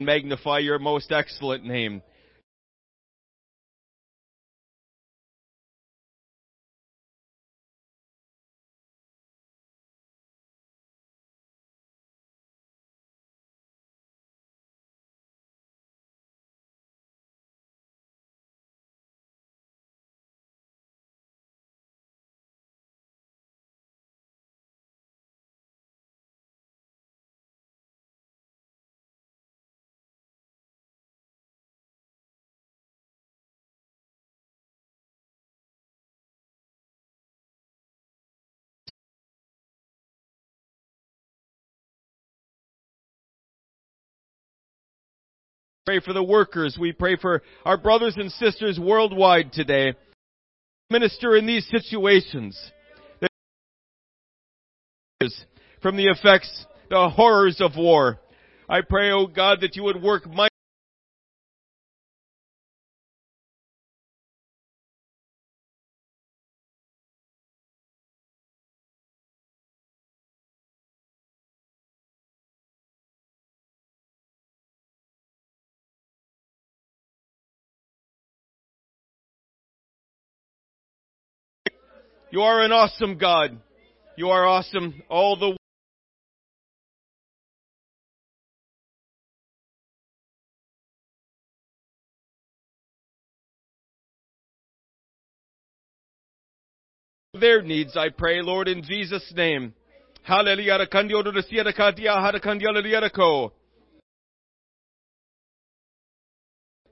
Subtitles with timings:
[0.00, 2.02] magnify your most excellent name.
[45.86, 46.76] Pray for the workers.
[46.80, 49.94] We pray for our brothers and sisters worldwide today.
[50.90, 52.58] Minister in these situations.
[55.80, 58.18] From the effects, the horrors of war.
[58.68, 60.50] I pray, O oh God, that you would work mighty
[82.36, 83.58] You are an awesome God.
[84.18, 85.56] You are awesome all the
[97.40, 99.72] their needs, I pray, Lord, in Jesus' name.
[100.22, 100.86] Hallelujah.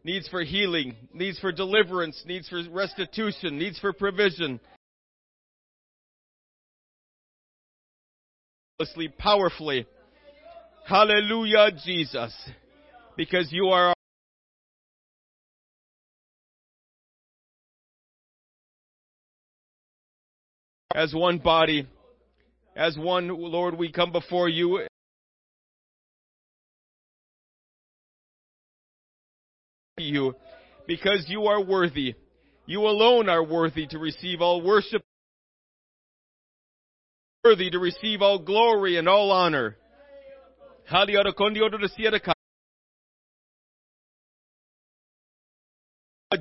[0.05, 4.59] Needs for healing, needs for deliverance, needs for restitution, needs for provision.
[9.19, 9.86] Powerfully.
[10.86, 12.34] Hallelujah, Jesus.
[13.16, 13.94] Because you are
[20.92, 21.88] as one body,
[22.75, 24.81] as one, Lord, we come before you.
[29.97, 30.34] You,
[30.88, 32.15] because you are worthy.
[32.66, 35.03] You alone are worthy to receive all worship
[37.44, 39.77] worthy to receive all glory and all honor.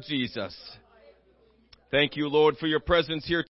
[0.08, 0.56] Jesus.
[1.92, 3.46] Thank you, Lord, for your presence here.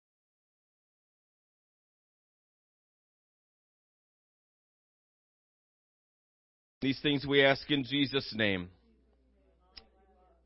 [6.82, 8.70] These things we ask in Jesus' name.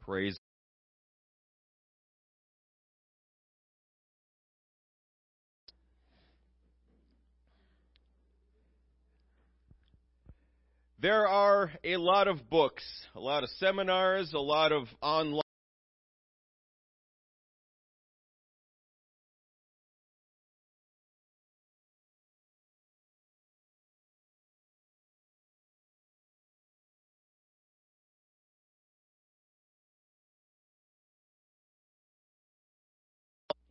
[0.01, 0.39] Praise
[11.03, 12.81] There are a lot of books,
[13.13, 15.41] a lot of seminars, a lot of online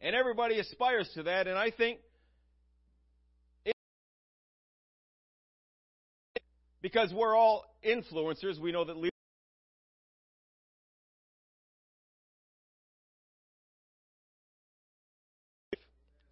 [0.02, 2.00] And everybody aspires to that, and I think
[6.82, 9.10] Because we're all influencers, we know that leaders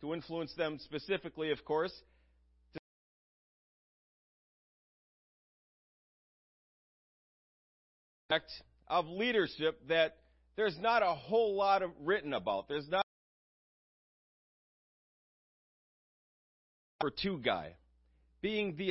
[0.00, 1.92] to influence them specifically, of course.
[8.88, 10.16] Of leadership that
[10.56, 12.68] there's not a whole lot of written about.
[12.68, 13.04] There's not
[17.00, 17.74] for two guy
[18.40, 18.90] being the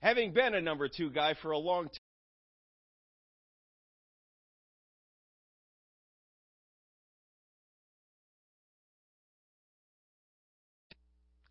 [0.00, 1.96] having been a number two guy for a long time.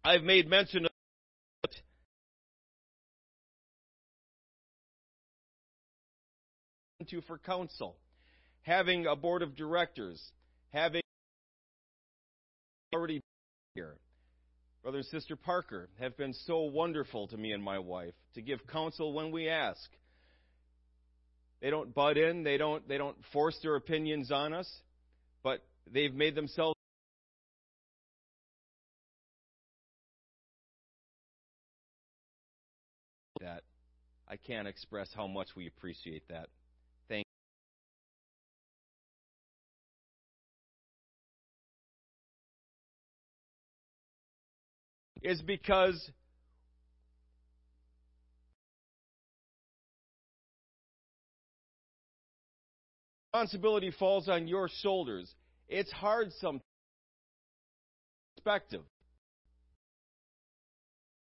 [0.03, 0.91] I've made mention of
[1.63, 1.81] it.
[7.09, 7.97] to for council,
[8.61, 10.31] having a board of directors,
[10.71, 11.01] having
[12.93, 13.21] already
[13.73, 13.95] here.
[14.81, 18.65] Brother and Sister Parker have been so wonderful to me and my wife to give
[18.67, 19.89] counsel when we ask.
[21.61, 24.69] They don't butt in, they don't they don't force their opinions on us,
[25.43, 25.59] but
[25.91, 26.75] they've made themselves
[33.41, 33.63] that
[34.29, 36.47] I can't express how much we appreciate that.
[45.21, 46.11] Is because
[53.33, 55.33] responsibility falls on your shoulders.
[55.67, 56.63] It's hard sometimes.
[58.35, 58.81] Perspective.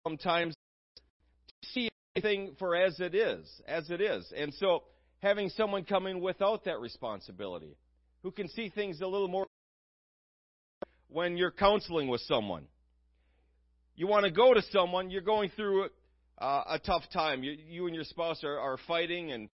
[0.05, 0.53] Sometimes
[0.95, 4.31] to see everything for as it is, as it is.
[4.35, 4.83] And so
[5.21, 7.77] having someone come in without that responsibility,
[8.21, 9.47] who can see things a little more
[11.07, 12.67] when you're counseling with someone.
[13.97, 15.85] You want to go to someone, you're going through
[16.37, 17.43] uh, a tough time.
[17.43, 19.47] You, you and your spouse are, are fighting and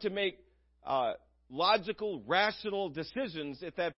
[0.00, 0.38] to make
[0.86, 1.12] uh,
[1.48, 3.94] logical, rational decisions at that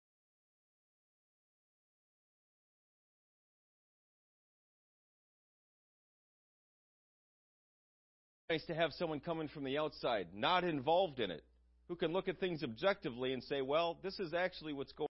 [8.49, 11.43] nice to have someone coming from the outside, not involved in it,
[11.91, 15.09] who can look at things objectively and say, well, this is actually what's going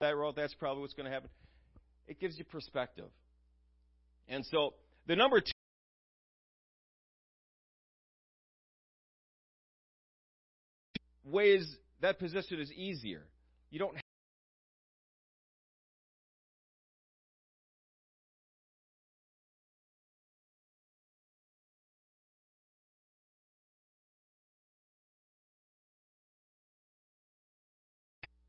[0.00, 1.28] that road, that's probably what's going to happen.
[2.08, 3.10] It gives you perspective.
[4.26, 4.72] And so
[5.06, 5.52] the number two
[11.26, 13.26] ways that position is easier.
[13.70, 13.98] You don't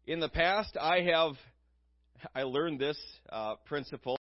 [0.08, 1.36] In the past, I have
[2.34, 2.98] I learned this
[3.30, 4.18] uh, principle.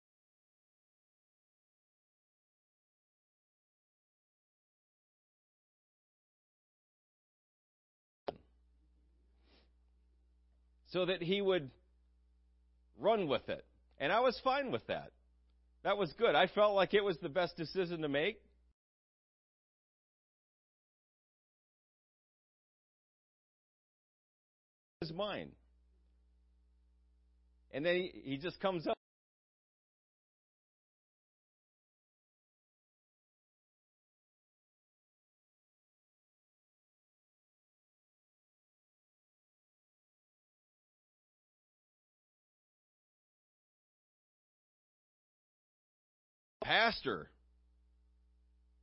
[10.89, 11.69] So that he would
[12.99, 13.63] run with it.
[13.99, 15.11] And I was fine with that.
[15.83, 16.33] That was good.
[16.33, 18.41] I felt like it was the best decision to make.
[25.01, 25.51] Is mine.
[27.71, 28.97] And then he, he just comes up.
[46.63, 47.29] Pastor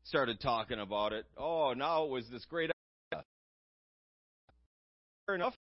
[0.04, 1.26] started talking about it.
[1.36, 2.70] Oh, now it was this great
[3.12, 3.24] idea.
[5.26, 5.54] Fair enough.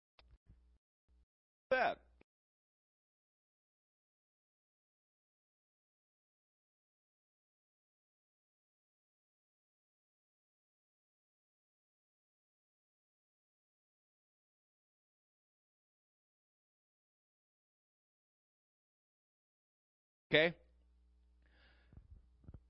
[20.32, 20.54] Okay?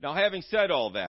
[0.02, 1.08] Now, having said all that,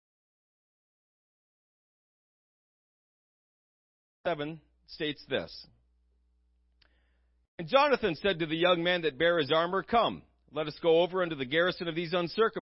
[4.26, 5.67] 7 states this.
[7.61, 11.02] And Jonathan said to the young man that bare his armor, Come, let us go
[11.02, 12.64] over unto the garrison of these uncircumcised.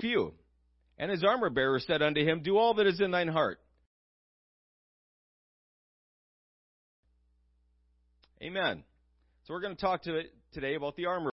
[0.00, 0.32] Few.
[0.96, 3.60] And his armor bearer said unto him, Do all that is in thine heart.
[8.46, 8.84] Amen.
[9.42, 10.22] So we're going to talk to
[10.52, 11.32] today about the armor.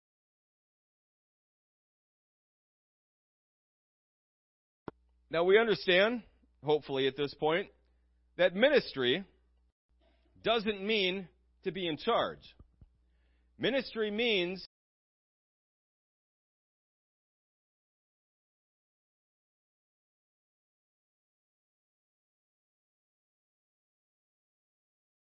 [5.32, 6.24] Now we understand,
[6.66, 7.68] hopefully at this point,
[8.38, 9.24] that ministry
[10.44, 11.30] doesn't mean
[11.64, 12.42] to be in charge.
[13.58, 14.68] Ministry means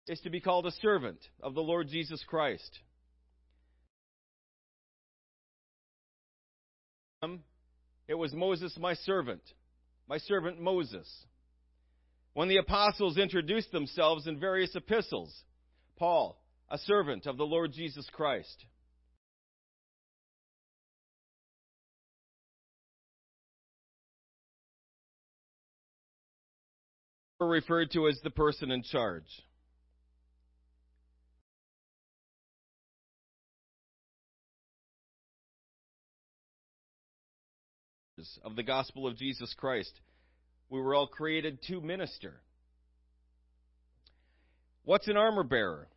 [0.09, 2.79] is to be called a servant of the Lord Jesus Christ.
[7.23, 7.41] Um,
[8.07, 9.43] it was Moses, my servant,
[10.09, 11.09] my servant Moses.
[12.35, 15.35] When the apostles introduced themselves in various epistles,
[15.99, 18.65] Paul, a servant of the Lord Jesus Christ.
[27.39, 29.25] referred to as the person in charge.
[38.45, 39.93] Of the gospel of Jesus Christ.
[40.71, 42.35] We were all created to minister.
[44.85, 45.89] What's an armor bearer?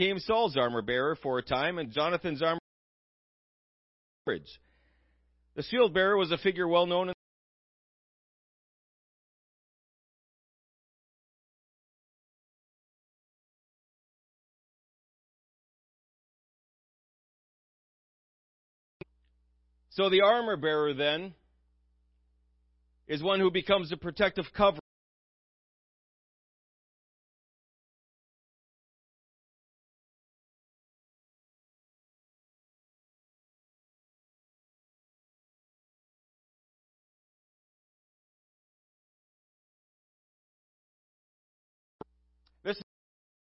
[0.00, 2.58] Became Saul's armor bearer for a time, and Jonathan's armor.
[4.26, 7.14] The shield bearer was a figure well known in
[19.90, 21.34] So the armor bearer then
[23.06, 24.78] is one who becomes a protective cover.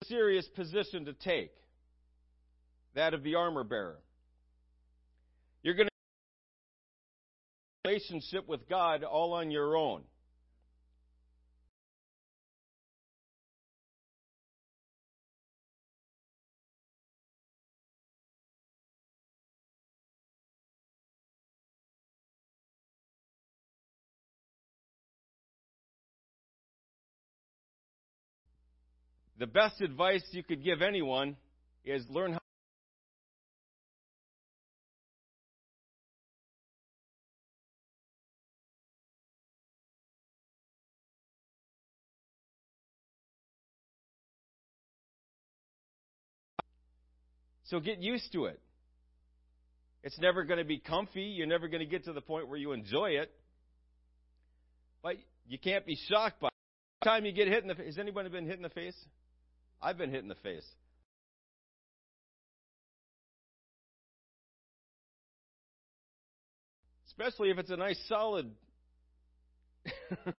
[0.08, 1.52] Serious position to take,
[2.94, 3.98] that of the armor bearer.
[5.62, 5.92] You're going to
[7.88, 10.02] relationship with God all on your own.
[29.38, 31.36] The best advice you could give anyone
[31.84, 32.38] is learn how
[47.64, 48.58] So get used to it.
[50.02, 51.20] It's never going to be comfy.
[51.20, 53.30] You're never going to get to the point where you enjoy it.
[55.02, 55.16] But
[55.46, 57.04] you can't be shocked by it.
[57.04, 57.74] Time you get hit in the.
[57.74, 58.96] Has anybody been hit in the face?
[59.80, 60.66] I've been hit in the face.
[67.08, 68.50] Especially if it's a nice solid.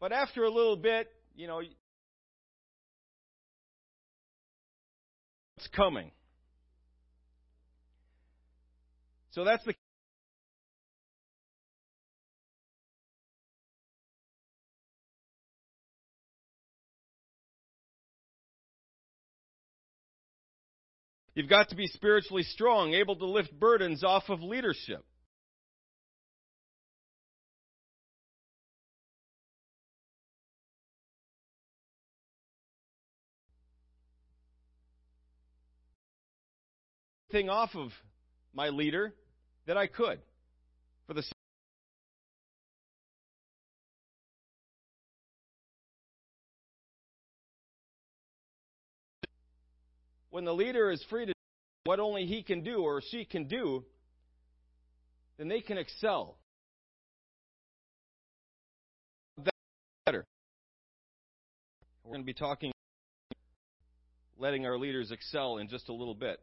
[0.00, 1.60] But after a little bit, you know,
[5.62, 6.10] It's coming.
[9.30, 9.74] So that's the
[21.34, 25.04] You've got to be spiritually strong, able to lift burdens off of leadership.
[37.32, 37.90] thing off of
[38.52, 39.14] my leader
[39.66, 40.20] that I could
[41.06, 41.22] for the
[50.32, 51.38] when the leader is free to do
[51.84, 53.84] what only he can do or she can do,
[55.38, 56.38] then they can excel.
[60.04, 60.24] better.
[62.02, 62.72] We're going to be talking
[64.36, 66.40] letting our leaders excel in just a little bit.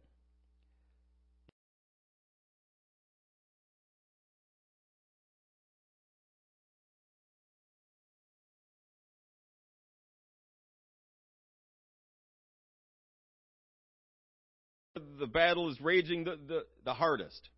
[15.20, 17.50] The battle is raging the, the, the hardest.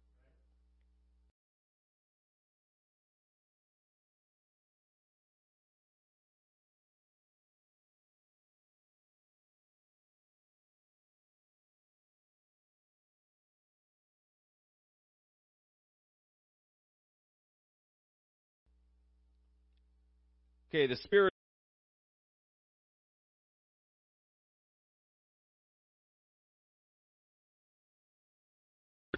[20.73, 21.30] Okay, the spirit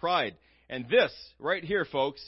[0.03, 0.35] pride.
[0.69, 2.21] And this, right here, folks,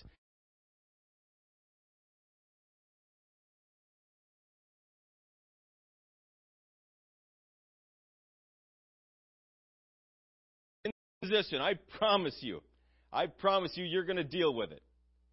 [11.22, 12.62] position, I promise you,
[13.12, 14.82] I promise you, you're going to deal with it.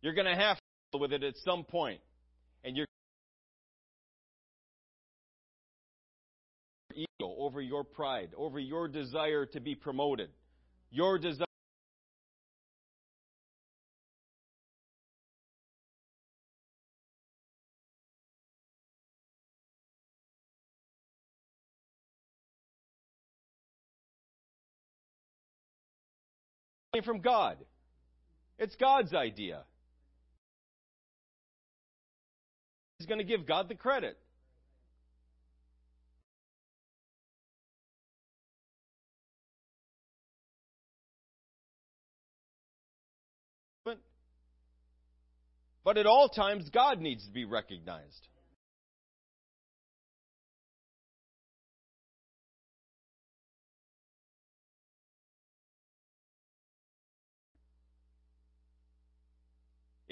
[0.01, 2.01] You're going to have to deal with it at some point.
[2.65, 2.87] And you're
[6.93, 10.31] ego over your pride, over your desire to be promoted,
[10.91, 11.47] your desire
[27.01, 27.57] from God.
[28.59, 29.65] It's God's idea.
[32.99, 34.19] He's going to give God the credit.
[43.85, 43.99] But,
[45.83, 48.29] but at all times, God needs to be recognized.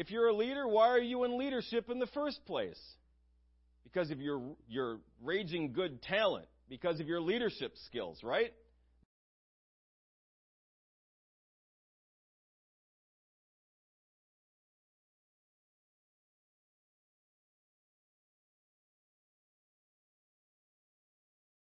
[0.00, 2.80] If you're a leader, why are you in leadership in the first place?
[3.84, 8.50] Because of your, your raging good talent, because of your leadership skills, right?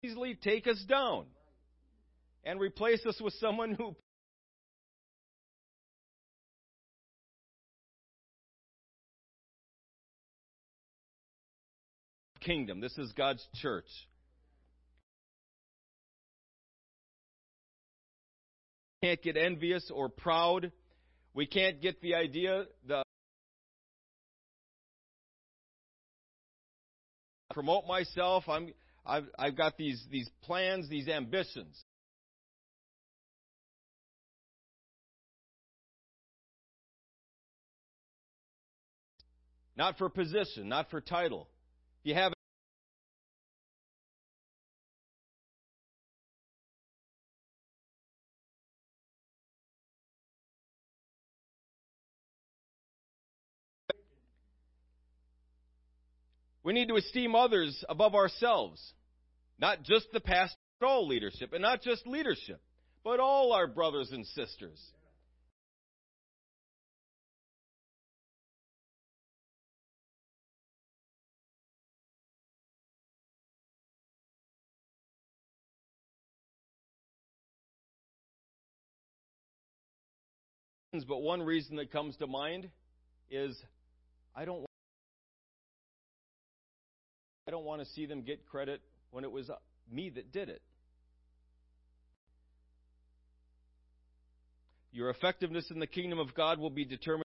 [0.03, 1.25] Easily take us down
[2.45, 3.97] and replace us with someone who
[12.49, 12.81] kingdom.
[12.81, 13.85] This is God's church.
[19.05, 20.73] Can't get envious or proud.
[21.35, 23.03] We can't get the idea the
[27.53, 28.45] promote myself.
[28.49, 28.73] I'm
[29.05, 31.79] I've I've got these these plans, these ambitions.
[39.77, 41.47] Not for position, not for title.
[42.01, 42.33] If you have
[56.69, 58.79] We need to esteem others above ourselves.
[59.59, 61.55] Not just the but all leadership.
[61.55, 62.61] And not just leadership,
[63.03, 64.79] but all our brothers and sisters.
[81.09, 82.69] But one reason that comes to mind
[83.31, 83.57] is
[84.37, 84.68] I don't
[87.49, 89.51] I don't want to see them get credit when it was
[89.91, 90.61] me that did it.
[94.93, 97.25] Your effectiveness in the kingdom of God will be determined.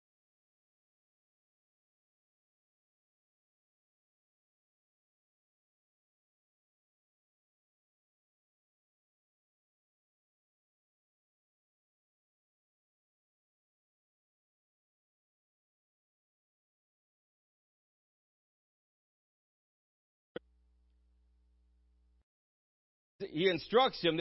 [23.41, 24.21] He instructs him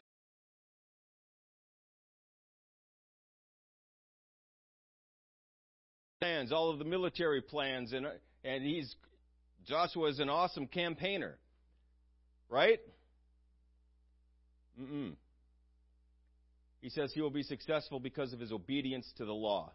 [6.22, 8.08] plans, all of the military plans, and
[8.46, 8.96] and he's
[9.68, 11.38] Joshua is an awesome campaigner,
[12.48, 12.80] right?
[14.80, 15.16] Mm-mm.
[16.80, 19.74] He says he will be successful because of his obedience to the law.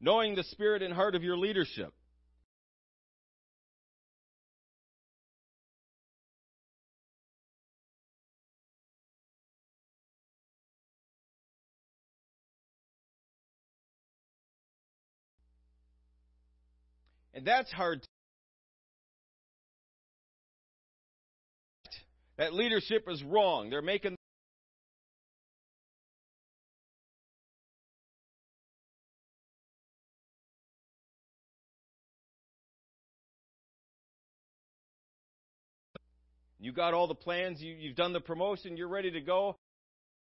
[0.00, 1.92] Knowing the spirit and heart of your leadership.
[17.32, 18.06] And that's hard.
[22.36, 23.70] That leadership is wrong.
[23.70, 24.16] They're making
[36.60, 39.56] You got all the plans, you, you've done the promotion, you're ready to go.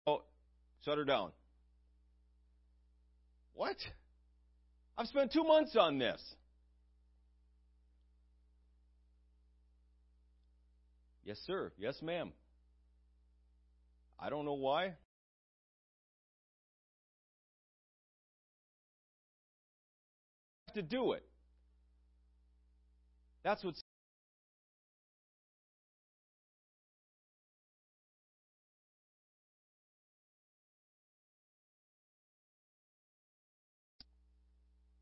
[0.05, 0.21] Oh,
[0.85, 1.31] shut her down.
[3.53, 3.77] What?
[4.97, 6.21] I've spent two months on this.
[11.23, 11.71] Yes, sir.
[11.77, 12.31] Yes, ma'am.
[14.19, 14.93] I don't know why.
[20.75, 21.25] To do it.
[23.43, 23.81] That's what's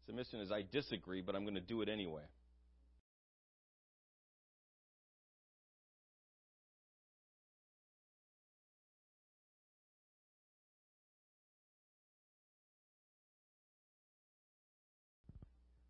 [0.10, 2.24] submission is I disagree, but I'm going to do it anyway.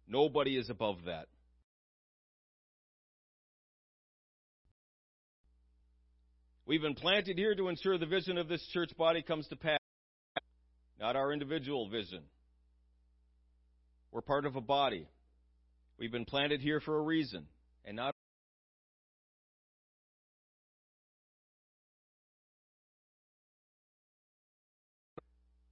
[0.06, 1.28] Nobody is above that.
[6.66, 9.80] We've been planted here to ensure the vision of this church body comes to pass,
[11.00, 12.24] not our individual vision.
[14.12, 15.08] We're part of a body.
[15.98, 17.46] We've been planted here for a reason,
[17.86, 18.16] and not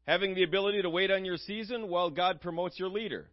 [0.08, 3.28] Having the ability to wait on your season while God promotes your leader.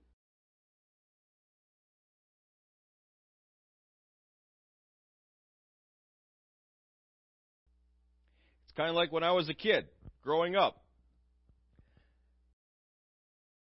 [8.65, 9.87] It's kind of like when I was a kid
[10.25, 10.83] growing up.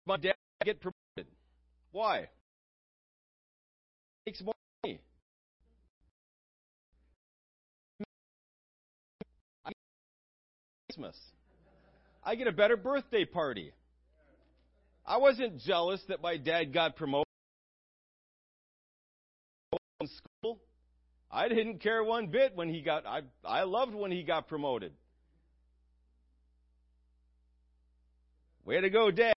[0.05, 1.00] My dad get promoted.
[1.91, 2.29] Why?
[4.25, 5.01] Makes more money.
[10.87, 11.17] Christmas.
[12.23, 13.71] I get a better birthday party.
[15.05, 17.25] I wasn't jealous that my dad got promoted
[19.99, 20.59] in school.
[21.31, 24.93] I didn't care one bit when he got I I loved when he got promoted.
[28.65, 29.33] Way to go, Dad.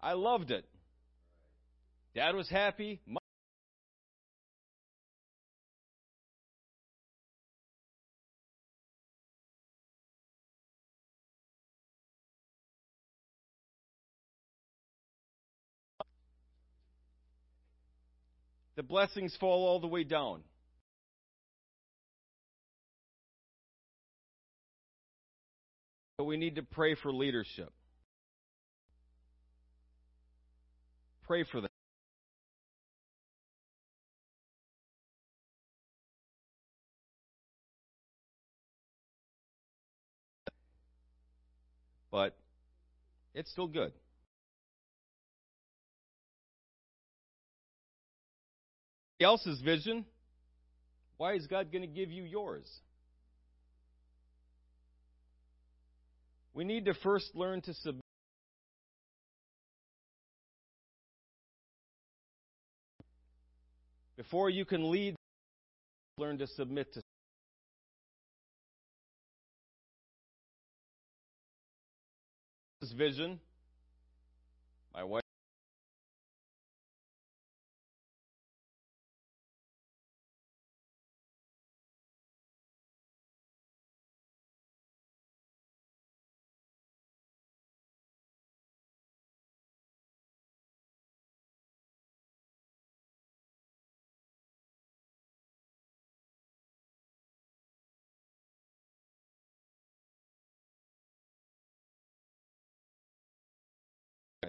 [0.00, 0.64] I loved it.
[2.14, 3.00] Dad was happy.
[18.78, 20.40] the blessings fall all the way down.
[26.16, 27.72] But we need to pray for leadership.
[31.28, 31.70] Pray for them.
[42.10, 42.36] But
[43.34, 43.92] it's still good.
[49.20, 50.04] else's vision,
[51.16, 52.66] why is God going to give you yours?
[56.54, 58.02] We need to first learn to submit.
[64.18, 65.14] Before you can lead,
[66.18, 67.00] learn to submit to.
[72.80, 73.38] This vision,
[74.92, 75.27] my wife.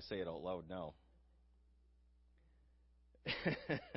[0.09, 0.93] Say it out loud now.
[3.45, 3.91] that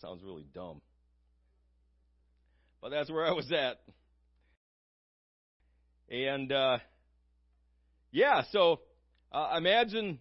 [0.00, 0.80] sounds really dumb.
[2.80, 3.80] But that's where I was at.
[6.08, 6.78] And, uh,
[8.12, 8.80] yeah, so
[9.30, 10.18] uh, imagine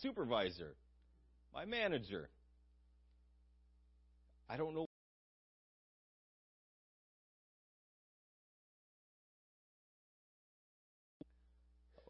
[0.00, 0.74] supervisor,
[1.52, 2.30] my manager.
[4.48, 4.87] I don't know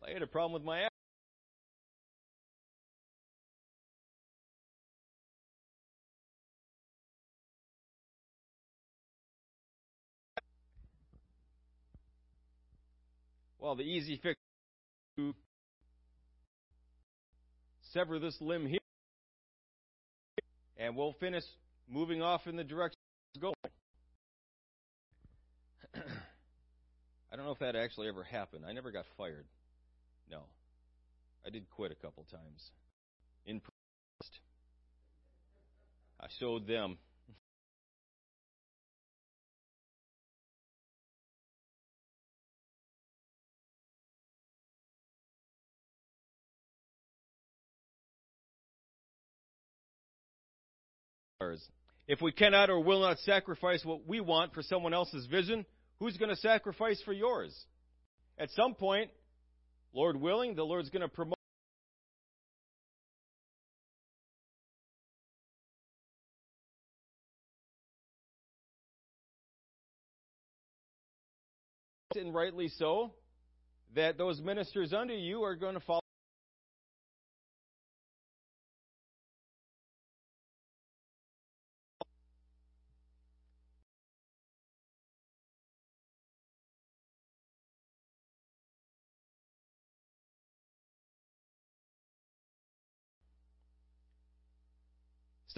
[0.08, 0.88] I had a problem with my
[13.58, 14.38] Well, the easy fix
[15.18, 15.34] to
[17.92, 18.78] sever this limb here,
[20.78, 21.44] and we'll finish
[21.86, 22.98] moving off in the direction
[23.34, 23.54] it's going.
[27.30, 28.64] I don't know if that actually ever happened.
[28.66, 29.44] I never got fired.
[30.30, 30.42] No.
[31.46, 32.70] I did quit a couple times.
[33.46, 34.40] In protest.
[36.20, 36.98] I showed them.
[52.08, 55.64] If we cannot or will not sacrifice what we want for someone else's vision,
[56.00, 57.54] who's going to sacrifice for yours?
[58.38, 59.10] At some point,
[59.92, 61.34] Lord willing, the Lord's going to promote.
[72.16, 73.12] And rightly so,
[73.94, 76.00] that those ministers under you are going to follow.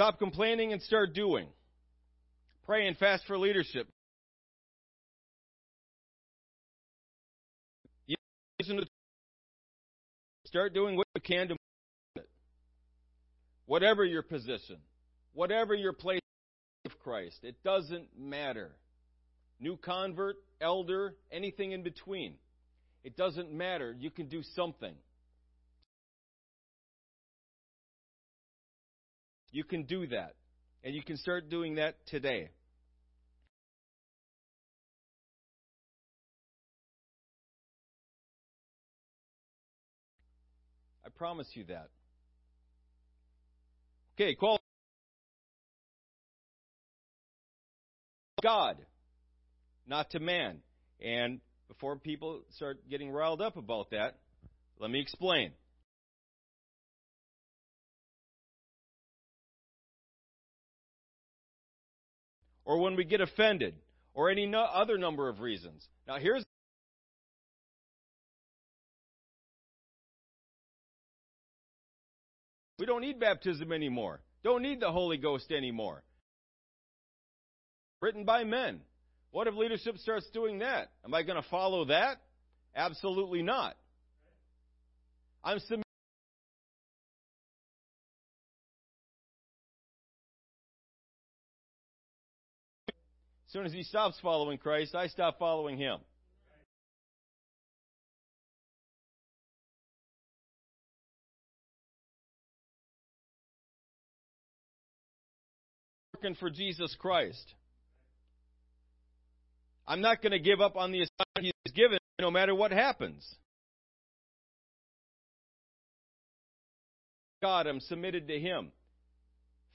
[0.00, 1.46] Stop complaining and start doing.
[2.64, 3.86] Pray and fast for leadership.
[10.46, 11.56] Start doing what you can to
[12.16, 12.26] it.
[13.66, 14.78] Whatever your position,
[15.34, 16.22] whatever your place
[16.86, 17.40] of Christ.
[17.42, 18.70] It doesn't matter.
[19.60, 22.36] New convert, elder, anything in between.
[23.04, 23.94] It doesn't matter.
[23.98, 24.94] You can do something.
[29.50, 30.34] You can do that.
[30.82, 32.50] And you can start doing that today.
[41.04, 41.88] I promise you that.
[44.14, 44.58] Okay, call
[48.42, 48.76] God,
[49.86, 50.58] not to man.
[51.02, 54.16] And before people start getting riled up about that,
[54.78, 55.52] let me explain.
[62.70, 63.74] Or when we get offended,
[64.14, 65.84] or any no other number of reasons.
[66.06, 66.44] Now, here's
[72.78, 74.20] We don't need baptism anymore.
[74.44, 76.04] Don't need the Holy Ghost anymore.
[78.00, 78.82] Written by men.
[79.32, 80.92] What if leadership starts doing that?
[81.04, 82.18] Am I going to follow that?
[82.76, 83.76] Absolutely not.
[85.42, 85.89] I'm submitting.
[93.50, 95.98] As soon as he stops following Christ, I stop following him.
[106.14, 107.54] Working for Jesus Christ.
[109.84, 113.28] I'm not going to give up on the assignment He's given no matter what happens.
[117.42, 118.70] God, I'm submitted to Him.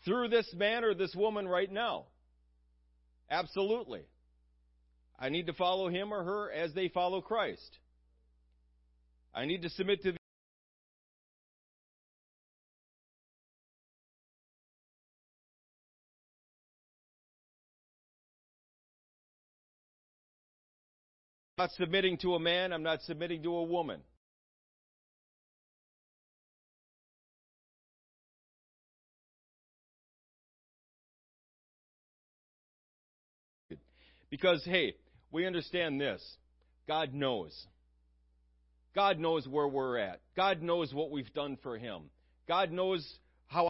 [0.05, 2.05] Through this man or this woman right now.
[3.29, 4.01] Absolutely.
[5.17, 7.77] I need to follow him or her as they follow Christ.
[9.33, 10.17] I need to submit to the
[21.57, 24.01] I'm not submitting to a man, I'm not submitting to a woman.
[34.29, 34.95] Because, hey,
[35.31, 36.21] we understand this.
[36.87, 37.67] God knows.
[38.93, 40.21] God knows where we're at.
[40.35, 42.03] God knows what we've done for Him.
[42.47, 43.05] God knows
[43.47, 43.67] how.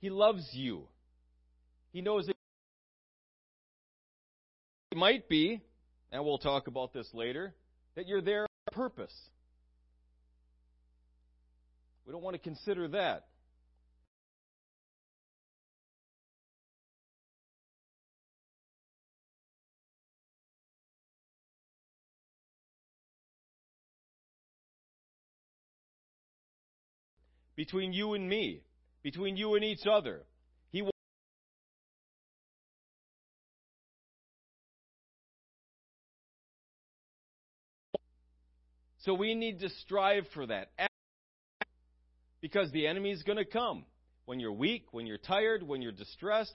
[0.00, 0.84] He loves you.
[1.92, 2.34] He knows that
[4.90, 5.60] it might be,
[6.10, 7.54] and we'll talk about this later,
[7.94, 9.14] that you're there on purpose.
[12.06, 13.26] We don't want to consider that.
[27.54, 28.62] Between you and me,
[29.02, 30.22] between you and each other.
[30.70, 30.82] He
[38.98, 40.70] So we need to strive for that.
[42.42, 43.86] Because the enemy is going to come
[44.26, 46.52] when you're weak, when you're tired, when you're distressed,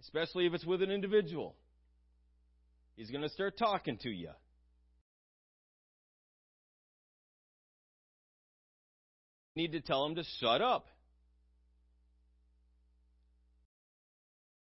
[0.00, 1.54] especially if it's with an individual.
[2.96, 4.30] He's going to start talking to you.
[9.54, 10.86] You need to tell him to shut up.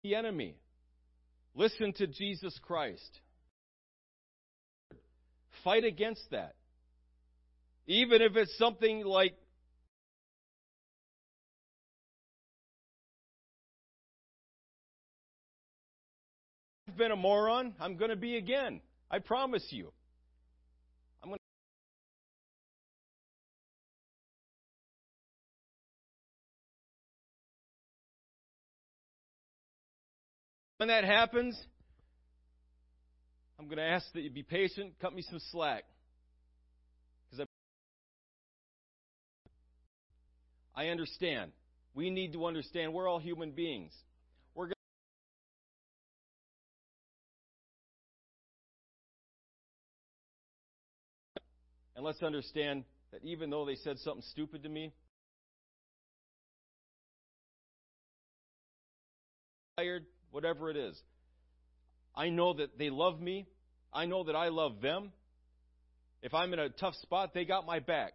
[0.03, 0.57] The enemy.
[1.55, 3.21] Listen to Jesus Christ.
[5.62, 6.55] Fight against that.
[7.87, 9.35] Even if it's something like
[16.88, 18.81] I've been a moron, I'm going to be again.
[19.11, 19.92] I promise you.
[21.23, 21.38] I'm going
[30.79, 31.59] When that happens,
[33.59, 35.85] I'm going to ask that you be patient, cut me some slack.
[40.76, 41.52] I understand.
[41.94, 43.92] We need to understand we're all human beings.
[44.54, 44.70] We're
[51.94, 54.92] and let's understand that even though they said something stupid to me,
[59.76, 61.00] tired, whatever it is,
[62.16, 63.46] I know that they love me.
[63.92, 65.12] I know that I love them.
[66.22, 68.14] If I'm in a tough spot, they got my back.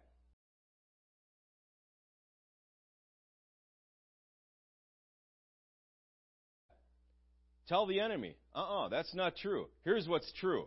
[7.70, 9.68] Tell the enemy, uh uh-uh, uh, that's not true.
[9.84, 10.66] Here's what's true.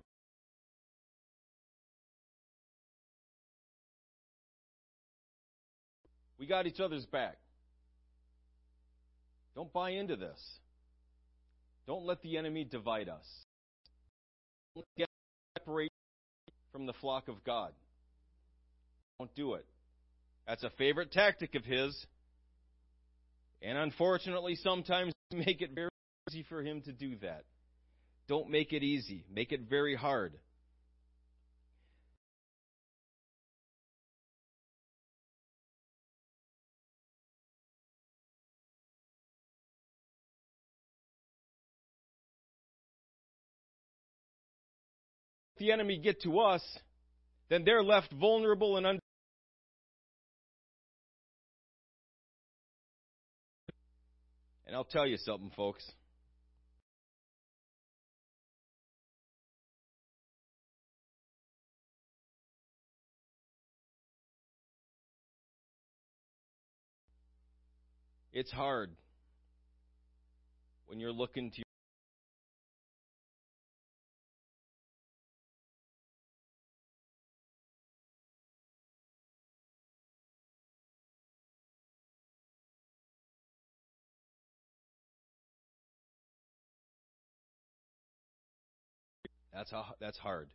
[6.39, 7.35] We got each other's back.
[9.53, 10.39] Don't buy into this.
[11.87, 13.25] Don't let the enemy divide us.
[14.73, 15.09] Don't get
[15.57, 15.91] separate
[16.71, 17.73] from the flock of God.
[19.19, 19.65] Don't do it.
[20.47, 22.05] That's a favorite tactic of his.
[23.61, 25.89] And unfortunately, sometimes make it very
[26.33, 27.43] easy for him to do that.
[28.27, 29.23] Don't make it easy.
[29.31, 30.33] Make it very hard.
[45.59, 46.61] the enemy get to us,
[47.47, 48.99] then they're left vulnerable and under.
[54.67, 55.89] And I'll tell you something, folks.
[68.33, 68.89] It's hard
[70.87, 71.63] when you're looking to
[89.53, 90.49] That's how, that's hard.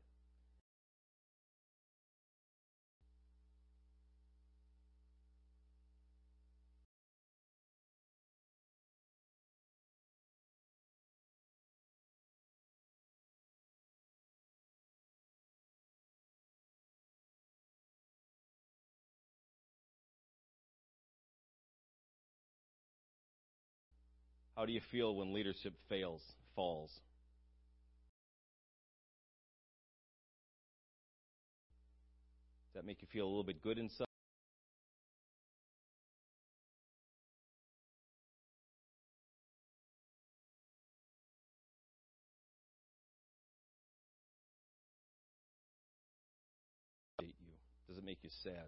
[24.59, 26.21] How do you feel when leadership fails,
[26.57, 26.91] falls?
[32.67, 34.07] Does that make you feel a little bit good inside?
[47.87, 48.67] Does it make you sad?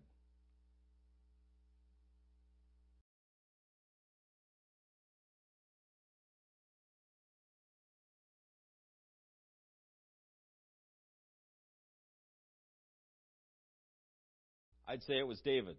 [14.90, 15.76] I'd say it was David.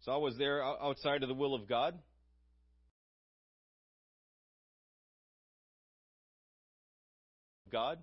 [0.00, 1.96] Saul was there uh, outside of the will of God.
[7.70, 7.98] God.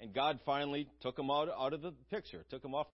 [0.00, 2.88] And God finally took him out, out of the picture, took him off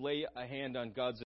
[0.00, 1.22] lay a hand on God's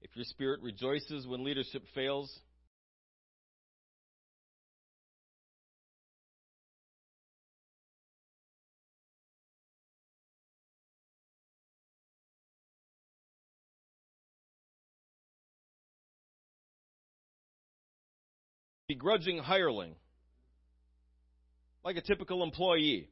[0.00, 2.38] If your spirit rejoices when leadership fails,
[18.86, 19.94] begrudging hireling
[21.84, 23.08] like a typical employee.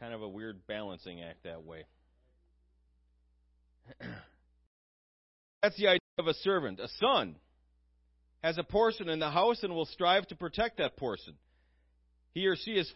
[0.00, 1.84] Kind of a weird balancing act that way.
[5.62, 6.80] That's the idea of a servant.
[6.80, 7.36] A son
[8.42, 11.34] has a portion in the house and will strive to protect that portion.
[12.32, 12.92] He or she is,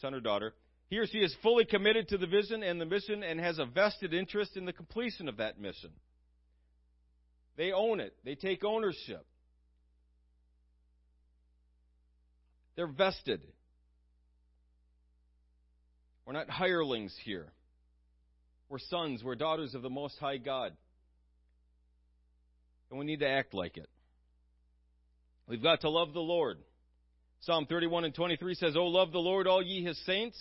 [0.00, 0.54] son or daughter,
[0.88, 3.64] he or she is fully committed to the vision and the mission and has a
[3.64, 5.90] vested interest in the completion of that mission.
[7.56, 9.24] They own it, they take ownership.
[12.74, 13.42] They're vested.
[16.26, 17.46] We're not hirelings here.
[18.68, 20.72] We're sons, we're daughters of the Most High God.
[22.90, 23.88] And we need to act like it.
[25.46, 26.58] We've got to love the Lord.
[27.40, 30.38] Psalm 31 and 23 says, O love the Lord, all ye his saints.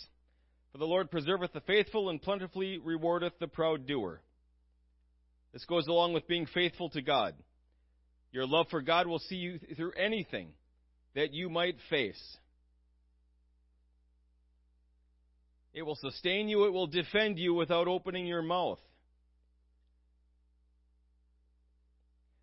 [0.72, 4.22] For the Lord preserveth the faithful and plentifully rewardeth the proud doer.
[5.52, 7.36] This goes along with being faithful to God.
[8.32, 10.50] Your love for God will see you through anything
[11.16, 12.38] that you might face.
[15.74, 18.80] It will sustain you, it will defend you without opening your mouth.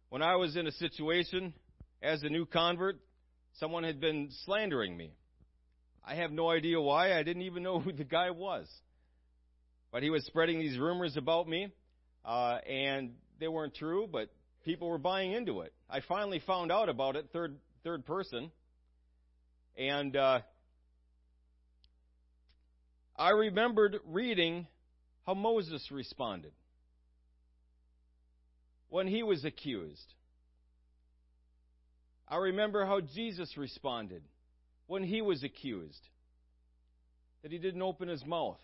[0.09, 1.53] When I was in a situation
[2.03, 2.99] as a new convert,
[3.59, 5.12] someone had been slandering me.
[6.07, 7.18] I have no idea why.
[7.18, 8.66] I didn't even know who the guy was.
[9.93, 11.68] But he was spreading these rumors about me,
[12.24, 14.31] uh, and they weren't true, but
[14.64, 15.72] people were buying into it.
[15.89, 18.51] I finally found out about it, third third person,
[19.76, 20.41] and uh,
[23.19, 24.69] I remembered reading
[25.27, 26.53] how Moses responded
[28.89, 30.14] when he was accused.
[32.29, 34.23] I remember how Jesus responded
[34.87, 36.01] when he was accused,
[37.43, 38.61] that he didn't open his mouth.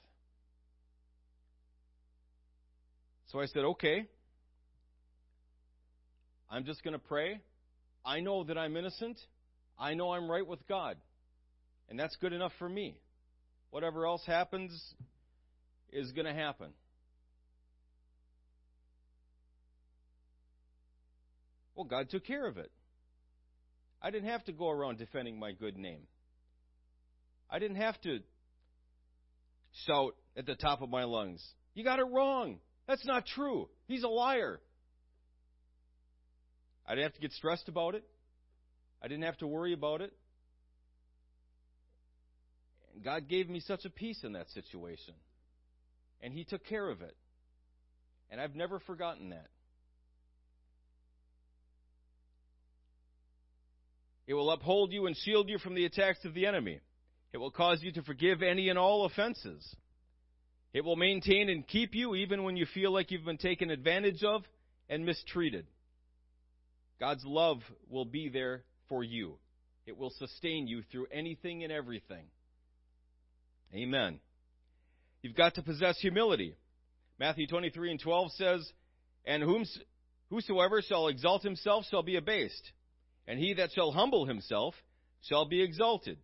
[3.32, 4.06] So I said, okay,
[6.48, 7.40] I'm just going to pray.
[8.04, 9.18] I know that I'm innocent.
[9.78, 10.96] I know I'm right with God.
[11.88, 12.96] And that's good enough for me.
[13.74, 14.70] Whatever else happens
[15.92, 16.68] is going to happen.
[21.74, 22.70] Well, God took care of it.
[24.00, 26.02] I didn't have to go around defending my good name.
[27.50, 28.20] I didn't have to
[29.84, 31.44] shout at the top of my lungs,
[31.74, 32.60] You got it wrong.
[32.86, 33.68] That's not true.
[33.88, 34.60] He's a liar.
[36.86, 38.04] I didn't have to get stressed about it.
[39.02, 40.12] I didn't have to worry about it.
[43.02, 45.14] God gave me such a peace in that situation.
[46.20, 47.16] And He took care of it.
[48.30, 49.48] And I've never forgotten that.
[54.26, 56.80] It will uphold you and shield you from the attacks of the enemy.
[57.32, 59.76] It will cause you to forgive any and all offenses.
[60.72, 64.24] It will maintain and keep you even when you feel like you've been taken advantage
[64.24, 64.42] of
[64.88, 65.66] and mistreated.
[66.98, 69.34] God's love will be there for you.
[69.86, 72.24] It will sustain you through anything and everything.
[73.74, 74.20] Amen.
[75.22, 76.54] You've got to possess humility.
[77.18, 78.72] Matthew 23 and 12 says,
[79.24, 79.42] And
[80.30, 82.72] whosoever shall exalt himself shall be abased
[83.26, 84.74] and he that shall humble himself
[85.22, 86.18] shall be exalted.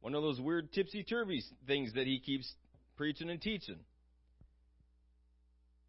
[0.00, 2.50] One of those weird tipsy turvy things that he keeps
[2.96, 3.78] preaching and teaching.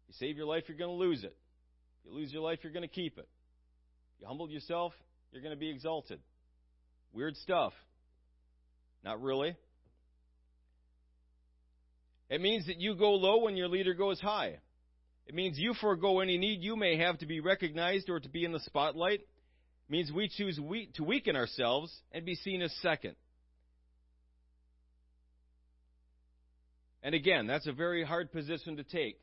[0.08, 1.34] You save your life, you're going to lose it.
[2.04, 3.28] You lose your life, you're going to keep it.
[4.20, 4.92] You humble yourself,
[5.30, 6.20] you're going to be exalted.
[7.12, 7.72] Weird stuff.
[9.04, 9.56] Not really.
[12.32, 14.56] It means that you go low when your leader goes high.
[15.26, 18.46] It means you forego any need you may have to be recognized or to be
[18.46, 20.58] in the spotlight It means we choose
[20.94, 23.16] to weaken ourselves and be seen as second.
[27.02, 29.18] And again, that's a very hard position to take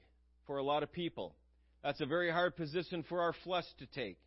[0.45, 1.33] for a lot of people.
[1.83, 4.19] That's a very hard position for our flesh to take.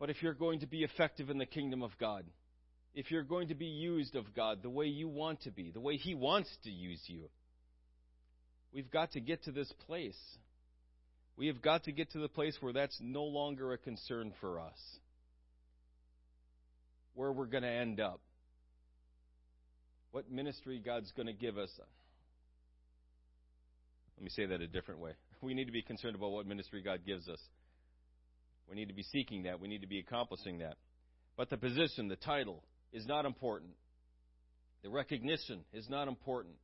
[0.00, 2.24] But if you're going to be effective in the kingdom of God,
[2.94, 5.80] if you're going to be used of God the way you want to be, the
[5.80, 7.28] way He wants to use you,
[8.72, 10.18] we've got to get to this place
[11.38, 14.58] we have got to get to the place where that's no longer a concern for
[14.58, 14.78] us.
[17.14, 18.20] Where we're going to end up.
[20.10, 21.70] What ministry God's going to give us.
[24.16, 25.12] Let me say that a different way.
[25.40, 27.38] We need to be concerned about what ministry God gives us.
[28.68, 29.60] We need to be seeking that.
[29.60, 30.74] We need to be accomplishing that.
[31.36, 33.72] But the position, the title, is not important.
[34.82, 36.54] The recognition is not important.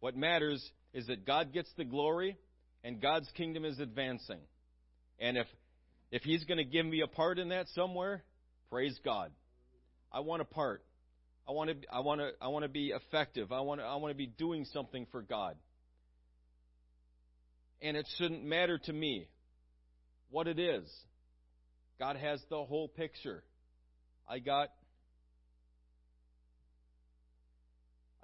[0.00, 2.36] What matters is that God gets the glory
[2.84, 4.40] and God's kingdom is advancing.
[5.18, 5.46] And if
[6.10, 8.22] if he's going to give me a part in that somewhere,
[8.70, 9.32] praise God.
[10.12, 10.84] I want a part.
[11.48, 13.52] I want to I want to I want to be effective.
[13.52, 15.56] I want to, I want to be doing something for God.
[17.82, 19.28] And it shouldn't matter to me
[20.30, 20.84] what it is.
[21.98, 23.42] God has the whole picture.
[24.28, 24.70] I got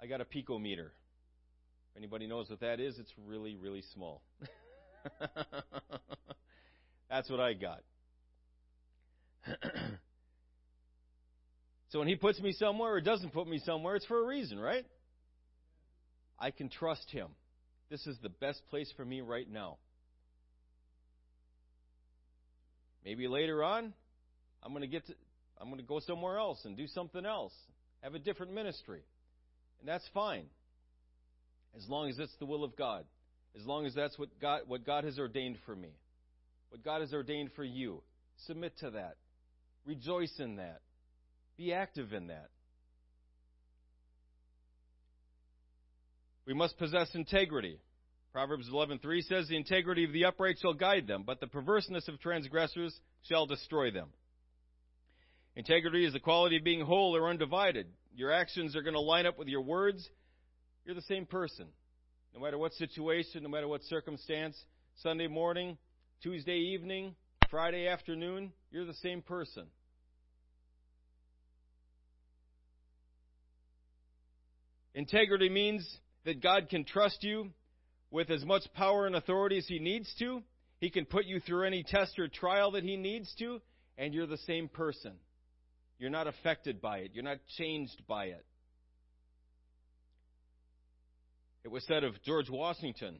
[0.03, 0.87] I got a picometer.
[0.87, 4.21] If anybody knows what that is, it's really, really small.
[7.09, 7.79] That's what I got.
[11.89, 14.59] so when he puts me somewhere or doesn't put me somewhere, it's for a reason,
[14.59, 14.85] right?
[16.37, 17.29] I can trust him.
[17.89, 19.77] This is the best place for me right now.
[23.05, 23.93] Maybe later on,
[24.61, 25.13] I'm going to get to
[25.61, 27.53] I'm going to go somewhere else and do something else,
[28.01, 29.03] have a different ministry.
[29.83, 30.45] And that's fine
[31.75, 33.03] as long as it's the will of God,
[33.59, 35.89] as long as that's what God, what God has ordained for me,
[36.69, 38.01] what God has ordained for you.
[38.47, 39.17] Submit to that.
[39.85, 40.79] Rejoice in that.
[41.57, 42.49] Be active in that.
[46.45, 47.77] We must possess integrity.
[48.31, 52.21] Proverbs 11:3 says, "The integrity of the upright shall guide them, but the perverseness of
[52.21, 54.13] transgressors shall destroy them."
[55.55, 57.87] Integrity is the quality of being whole or undivided.
[58.15, 60.07] Your actions are going to line up with your words.
[60.85, 61.67] You're the same person.
[62.33, 64.59] No matter what situation, no matter what circumstance,
[65.01, 65.77] Sunday morning,
[66.21, 67.15] Tuesday evening,
[67.49, 69.67] Friday afternoon, you're the same person.
[74.95, 75.87] Integrity means
[76.25, 77.51] that God can trust you
[78.09, 80.41] with as much power and authority as He needs to.
[80.79, 83.61] He can put you through any test or trial that He needs to,
[83.97, 85.13] and you're the same person.
[86.03, 88.45] You're not affected by it, you're not changed by it.
[91.63, 93.19] It was said of George Washington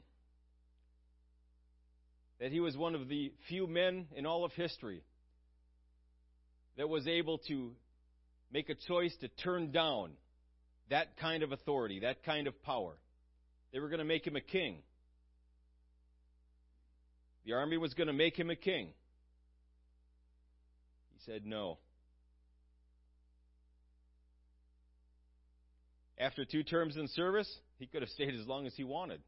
[2.42, 5.02] that he was one of the few men in all of history
[6.76, 7.72] that was able to
[8.52, 10.12] make a choice to turn down
[10.90, 12.98] that kind of authority, that kind of power.
[13.72, 14.80] They were going to make him a king.
[17.46, 18.88] The army was going to make him a king.
[21.14, 21.78] He said no.
[26.24, 29.20] After two terms in service, he could have stayed as long as he wanted.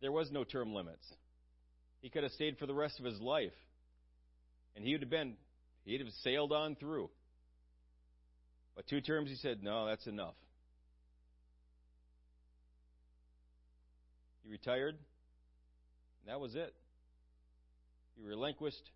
[0.00, 1.04] There was no term limits.
[2.00, 3.52] He could have stayed for the rest of his life.
[4.74, 5.34] And he would have been,
[5.84, 7.10] he'd have sailed on through.
[8.76, 10.36] But two terms, he said, no, that's enough.
[14.44, 14.94] He retired.
[14.94, 16.72] And that was it.
[18.16, 18.90] He relinquished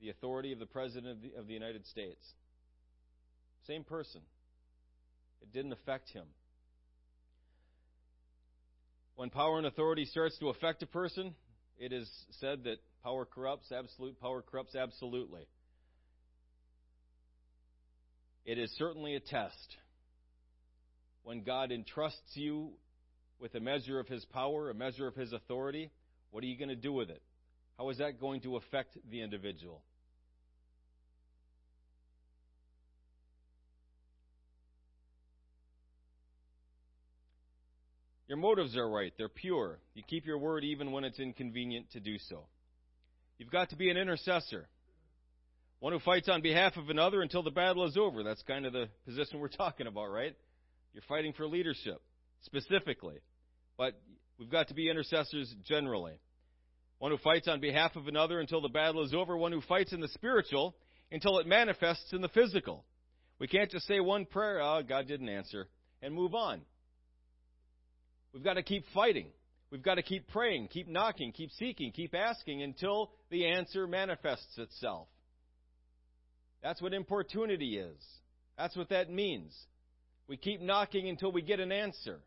[0.00, 2.24] the authority of the President of the, of the United States.
[3.66, 4.20] Same person.
[5.42, 6.26] It didn't affect him.
[9.16, 11.34] When power and authority starts to affect a person,
[11.78, 12.10] it is
[12.40, 15.46] said that power corrupts, absolute power corrupts absolutely.
[18.44, 19.76] It is certainly a test.
[21.22, 22.70] When God entrusts you
[23.38, 25.90] with a measure of His power, a measure of His authority,
[26.30, 27.22] what are you going to do with it?
[27.76, 29.82] How is that going to affect the individual?
[38.30, 39.12] Your motives are right.
[39.18, 39.80] They're pure.
[39.94, 42.44] You keep your word even when it's inconvenient to do so.
[43.38, 44.68] You've got to be an intercessor.
[45.80, 48.22] One who fights on behalf of another until the battle is over.
[48.22, 50.36] That's kind of the position we're talking about, right?
[50.94, 52.00] You're fighting for leadership,
[52.42, 53.16] specifically.
[53.76, 54.00] But
[54.38, 56.20] we've got to be intercessors generally.
[57.00, 59.36] One who fights on behalf of another until the battle is over.
[59.36, 60.76] One who fights in the spiritual
[61.10, 62.84] until it manifests in the physical.
[63.40, 65.66] We can't just say one prayer, oh, God didn't answer,
[66.00, 66.60] and move on.
[68.32, 69.26] We've got to keep fighting.
[69.70, 74.58] We've got to keep praying, keep knocking, keep seeking, keep asking until the answer manifests
[74.58, 75.06] itself.
[76.62, 77.96] That's what importunity is.
[78.58, 79.56] That's what that means.
[80.26, 82.18] We keep knocking until we get an answer.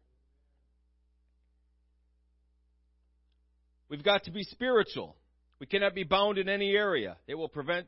[3.90, 5.16] We've got to be spiritual.
[5.60, 7.18] We cannot be bound in any area.
[7.28, 7.88] It will prevent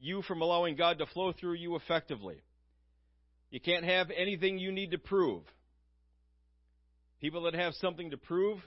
[0.00, 2.36] you from allowing God to flow through you effectively.
[3.50, 5.42] You can't have anything you need to prove.
[7.24, 8.58] People that have something to prove,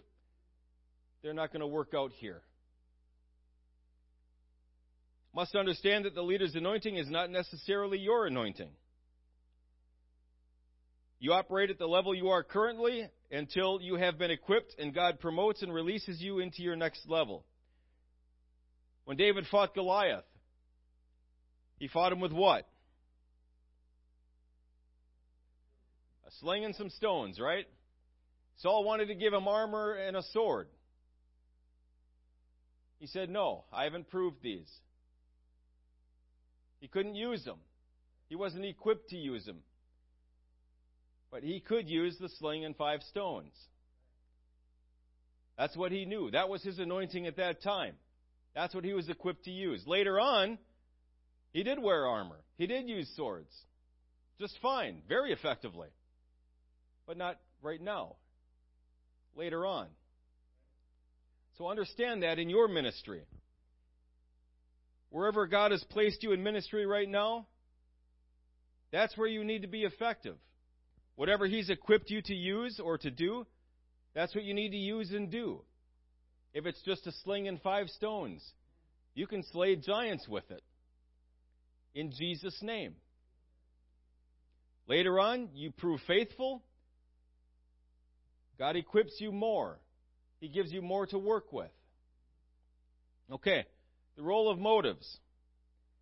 [1.22, 2.42] they're not going to work out here.
[5.32, 8.72] Must understand that the leader's anointing is not necessarily your anointing.
[11.20, 15.20] You operate at the level you are currently until you have been equipped and God
[15.20, 17.46] promotes and releases you into your next level.
[19.06, 20.26] When David fought Goliath,
[21.78, 22.68] he fought him with what?
[26.26, 27.68] A sling and some stones, right?
[28.58, 30.68] Saul wanted to give him armor and a sword.
[33.00, 34.70] He said, No, I haven't proved these.
[36.80, 37.58] He couldn't use them.
[38.30, 39.60] He wasn't equipped to use them.
[41.32, 43.54] But he could use the sling and five stones.
[45.58, 46.32] That's what he knew.
[46.32, 47.96] That was his anointing at that time.
[48.56, 49.84] That's what he was equipped to use.
[49.86, 50.58] Later on,
[51.52, 52.40] he did wear armor.
[52.58, 53.52] He did use swords.
[54.40, 55.90] Just fine, very effectively.
[57.06, 58.16] But not right now
[59.38, 59.88] later on.
[61.58, 63.22] So understand that in your ministry.
[65.10, 67.48] Wherever God has placed you in ministry right now,
[68.92, 70.36] that's where you need to be effective.
[71.16, 73.46] Whatever He's equipped you to use or to do,
[74.14, 75.62] that's what you need to use and do.
[76.54, 78.44] If it's just a sling and five stones,
[79.14, 80.62] you can slay giants with it.
[81.96, 82.96] In Jesus' name.
[84.88, 86.64] Later on, you prove faithful,
[88.58, 89.80] God equips you more.
[90.40, 91.72] He gives you more to work with.
[93.32, 93.66] Okay,
[94.16, 95.20] the role of motives.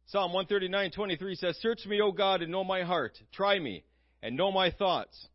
[0.08, 3.20] Psalm 139:23 says, "Search me, O God, and know my heart.
[3.32, 3.84] Try me
[4.22, 5.30] and know my thoughts.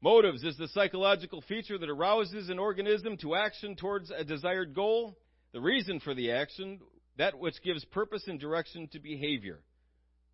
[0.00, 5.16] Motives is the psychological feature that arouses an organism to action towards a desired goal,
[5.52, 6.80] the reason for the action,
[7.16, 9.62] that which gives purpose and direction to behavior.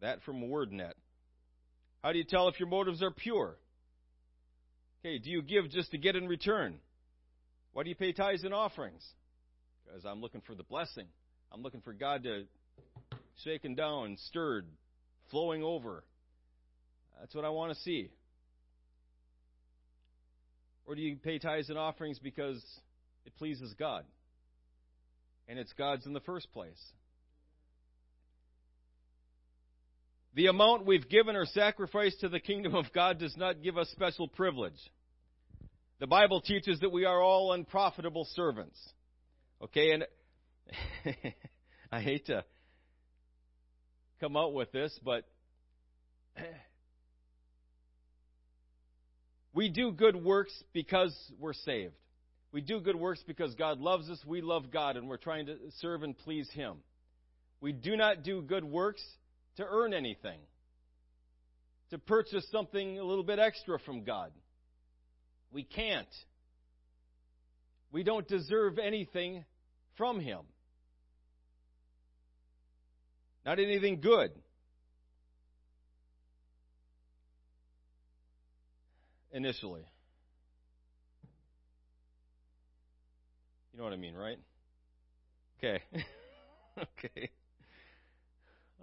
[0.00, 0.94] That from WordNet.
[2.02, 3.58] How do you tell if your motives are pure?
[5.00, 6.74] Okay, do you give just to get in return?
[7.72, 9.04] Why do you pay tithes and offerings?
[9.84, 11.06] Because I'm looking for the blessing.
[11.52, 12.44] I'm looking for God to
[13.44, 14.66] shaken down, stirred,
[15.30, 16.02] flowing over.
[17.20, 18.10] That's what I want to see.
[20.84, 22.62] Or do you pay tithes and offerings because
[23.24, 24.04] it pleases God?
[25.46, 26.80] And it's God's in the first place.
[30.34, 33.88] The amount we've given or sacrificed to the kingdom of God does not give us
[33.90, 34.78] special privilege.
[36.00, 38.78] The Bible teaches that we are all unprofitable servants.
[39.62, 40.04] Okay, and
[41.92, 42.44] I hate to
[44.20, 45.24] come out with this, but
[49.54, 51.94] we do good works because we're saved.
[52.52, 55.56] We do good works because God loves us, we love God, and we're trying to
[55.80, 56.76] serve and please Him.
[57.60, 59.02] We do not do good works
[59.58, 60.38] to earn anything,
[61.90, 64.30] to purchase something a little bit extra from God.
[65.50, 66.06] We can't.
[67.90, 69.44] We don't deserve anything
[69.96, 70.40] from Him.
[73.44, 74.30] Not anything good.
[79.32, 79.84] Initially.
[83.72, 84.38] You know what I mean, right?
[85.58, 85.82] Okay.
[86.78, 87.30] okay.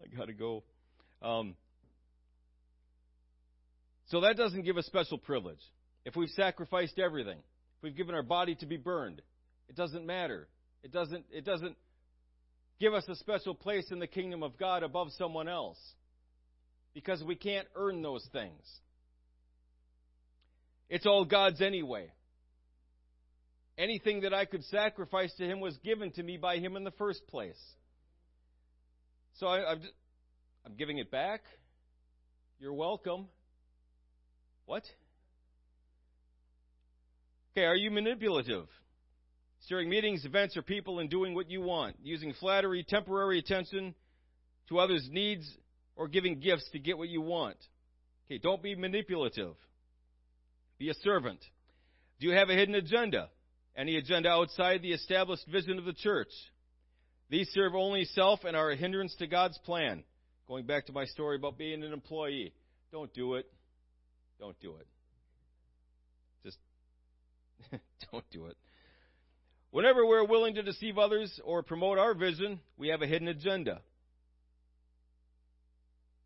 [0.02, 0.64] I got to go.
[1.22, 1.56] Um,
[4.08, 5.60] so that doesn't give us special privilege.
[6.06, 9.22] If we've sacrificed everything, if we've given our body to be burned,
[9.68, 10.48] it doesn't matter.
[10.84, 11.76] It doesn't, it doesn't
[12.80, 15.80] give us a special place in the kingdom of God above someone else
[16.94, 18.62] because we can't earn those things.
[20.90, 22.12] It's all God's anyway.
[23.78, 26.92] Anything that I could sacrifice to Him was given to me by Him in the
[26.92, 27.60] first place.
[29.40, 29.82] So I, am
[30.66, 31.42] I'm giving it back.
[32.60, 33.28] You're welcome.
[34.66, 34.84] What?
[37.52, 38.68] Okay, are you manipulative?
[39.66, 43.94] Steering meetings, events, or people and doing what you want, using flattery, temporary attention
[44.70, 45.46] to others' needs,
[45.98, 47.58] or giving gifts to get what you want.
[48.26, 49.56] Okay, don't be manipulative.
[50.78, 51.40] Be a servant.
[52.20, 53.30] Do you have a hidden agenda?
[53.76, 56.32] Any agenda outside the established vision of the church?
[57.30, 60.04] These serve only self and are a hindrance to God's plan.
[60.48, 62.54] Going back to my story about being an employee.
[62.92, 63.50] Don't do it.
[64.40, 64.88] Don't do it.
[66.44, 66.58] Just
[68.12, 68.58] don't do it.
[69.72, 73.82] Whenever we're willing to deceive others or promote our vision, we have a hidden agenda.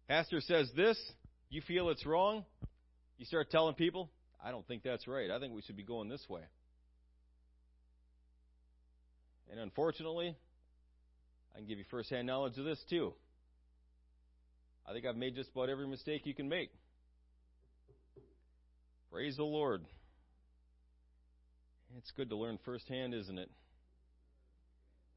[0.07, 0.99] Pastor says this,
[1.49, 2.45] you feel it's wrong,
[3.17, 4.09] you start telling people,
[4.43, 5.31] I don't think that's right.
[5.31, 6.41] I think we should be going this way.
[9.51, 10.35] And unfortunately,
[11.53, 13.13] I can give you firsthand knowledge of this too.
[14.87, 16.71] I think I've made just about every mistake you can make.
[19.11, 19.83] Praise the Lord.
[21.97, 23.49] It's good to learn firsthand, isn't it?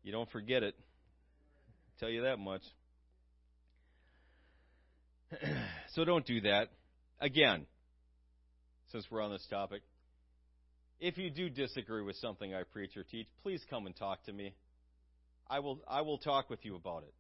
[0.03, 0.75] You don't forget it.
[0.77, 2.63] I'll tell you that much.
[5.95, 6.69] so don't do that.
[7.21, 7.67] Again,
[8.91, 9.83] since we're on this topic,
[11.01, 14.33] if you do disagree with something I preach or teach, please come and talk to
[14.33, 14.55] me.
[15.53, 17.13] I will, I will talk with you about it.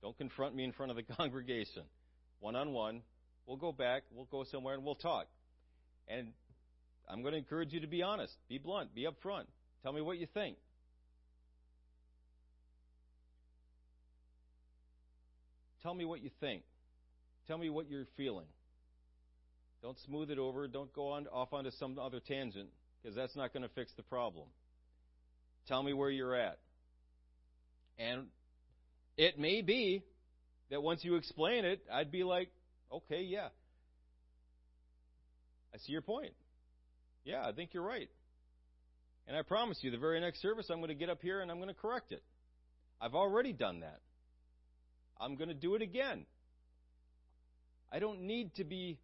[0.00, 1.82] Don't confront me in front of the congregation.
[2.40, 3.02] One on one,
[3.46, 5.26] we'll go back, we'll go somewhere, and we'll talk.
[6.08, 6.28] And
[7.06, 9.44] I'm going to encourage you to be honest, be blunt, be upfront.
[9.82, 10.56] Tell me what you think.
[15.82, 16.62] Tell me what you think.
[17.48, 18.46] Tell me what you're feeling.
[19.82, 20.68] Don't smooth it over.
[20.68, 22.70] Don't go on off onto some other tangent
[23.02, 24.46] because that's not going to fix the problem.
[25.68, 26.58] Tell me where you're at.
[27.98, 28.26] And
[29.16, 30.02] it may be
[30.70, 32.48] that once you explain it, I'd be like,
[32.90, 33.48] okay, yeah.
[35.74, 36.32] I see your point.
[37.24, 38.08] Yeah, I think you're right.
[39.28, 41.50] And I promise you, the very next service, I'm going to get up here and
[41.50, 42.22] I'm going to correct it.
[43.00, 44.00] I've already done that.
[45.20, 46.26] I'm going to do it again.
[47.92, 48.98] I don't need to be,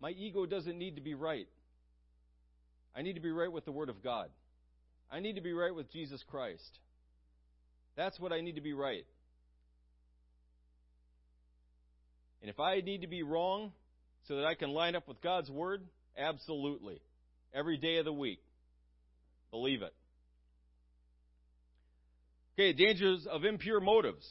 [0.00, 1.46] my ego doesn't need to be right.
[2.96, 4.28] I need to be right with the Word of God.
[5.12, 6.78] I need to be right with Jesus Christ.
[7.96, 9.04] That's what I need to be right.
[12.40, 13.72] And if I need to be wrong
[14.26, 15.82] so that I can line up with God's Word,
[16.16, 17.00] absolutely.
[17.54, 18.40] Every day of the week.
[19.50, 19.92] Believe it.
[22.54, 24.26] Okay, dangers of impure motives.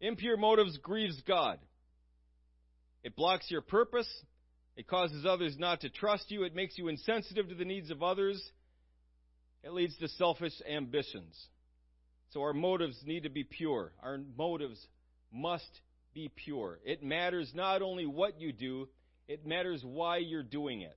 [0.00, 1.58] Impure motives grieves God.
[3.04, 4.08] It blocks your purpose
[4.78, 6.44] It causes others not to trust you.
[6.44, 8.40] It makes you insensitive to the needs of others.
[9.64, 11.36] It leads to selfish ambitions.
[12.30, 13.92] So our motives need to be pure.
[14.02, 14.78] Our motives
[15.32, 15.80] must
[16.14, 16.78] be pure.
[16.84, 18.88] It matters not only what you do,
[19.26, 20.96] it matters why you're doing it.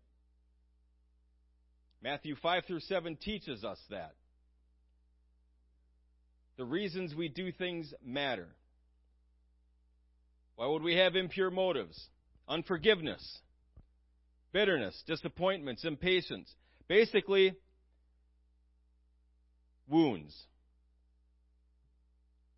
[2.02, 4.16] Matthew 5 through 7 teaches us that.
[6.58, 8.48] The reasons we do things matter.
[10.56, 12.00] Why would we have impure motives?
[12.48, 13.40] Unforgiveness,
[14.52, 16.54] bitterness, disappointments, impatience.
[16.88, 17.54] Basically,
[19.88, 20.36] wounds.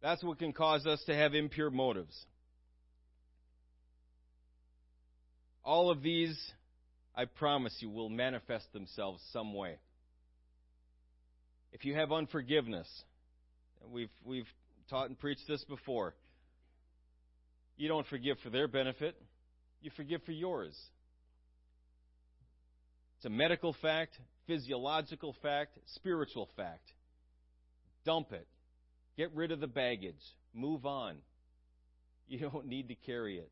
[0.04, 2.14] That's what can cause us to have impure motives.
[5.64, 6.38] All of these,
[7.16, 9.78] I promise you, will manifest themselves some way.
[11.72, 12.88] If you have unforgiveness,
[13.90, 14.48] we've, we've
[14.90, 16.14] taught and preached this before,
[17.78, 19.16] you don't forgive for their benefit,
[19.82, 20.78] you forgive for yours.
[23.18, 26.92] It's a medical fact, physiological fact, spiritual fact.
[28.04, 28.46] Dump it.
[29.18, 30.16] Get rid of the baggage.
[30.54, 31.18] Move on.
[32.28, 33.52] You don't need to carry it.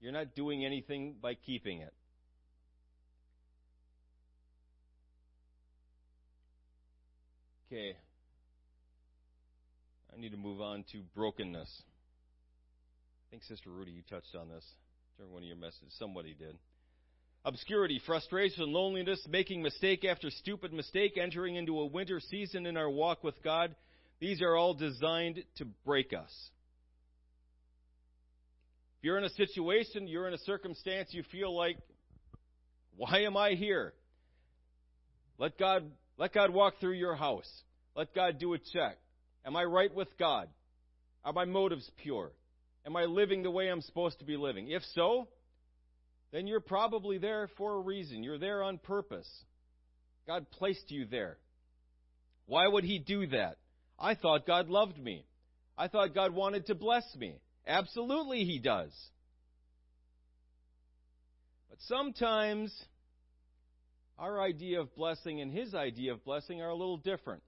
[0.00, 1.92] You're not doing anything by keeping it.
[7.66, 7.96] Okay.
[10.16, 11.82] I need to move on to brokenness.
[13.28, 14.64] I think Sister Rudy, you touched on this
[15.18, 15.94] during one of your messages.
[15.98, 16.56] Somebody did.
[17.44, 22.88] Obscurity, frustration, loneliness, making mistake after stupid mistake, entering into a winter season in our
[22.88, 23.74] walk with God.
[24.20, 26.32] These are all designed to break us.
[28.98, 31.78] If you're in a situation, you're in a circumstance, you feel like,
[32.96, 33.92] why am I here?
[35.38, 37.48] Let God, let God walk through your house.
[37.94, 38.98] Let God do a check.
[39.46, 40.48] Am I right with God?
[41.24, 42.32] Are my motives pure?
[42.84, 44.70] Am I living the way I'm supposed to be living?
[44.70, 45.28] If so,
[46.32, 48.24] then you're probably there for a reason.
[48.24, 49.28] You're there on purpose.
[50.26, 51.38] God placed you there.
[52.46, 53.58] Why would He do that?
[53.98, 55.24] I thought God loved me.
[55.76, 57.40] I thought God wanted to bless me.
[57.66, 58.92] Absolutely, He does.
[61.68, 62.72] But sometimes
[64.18, 67.42] our idea of blessing and His idea of blessing are a little different.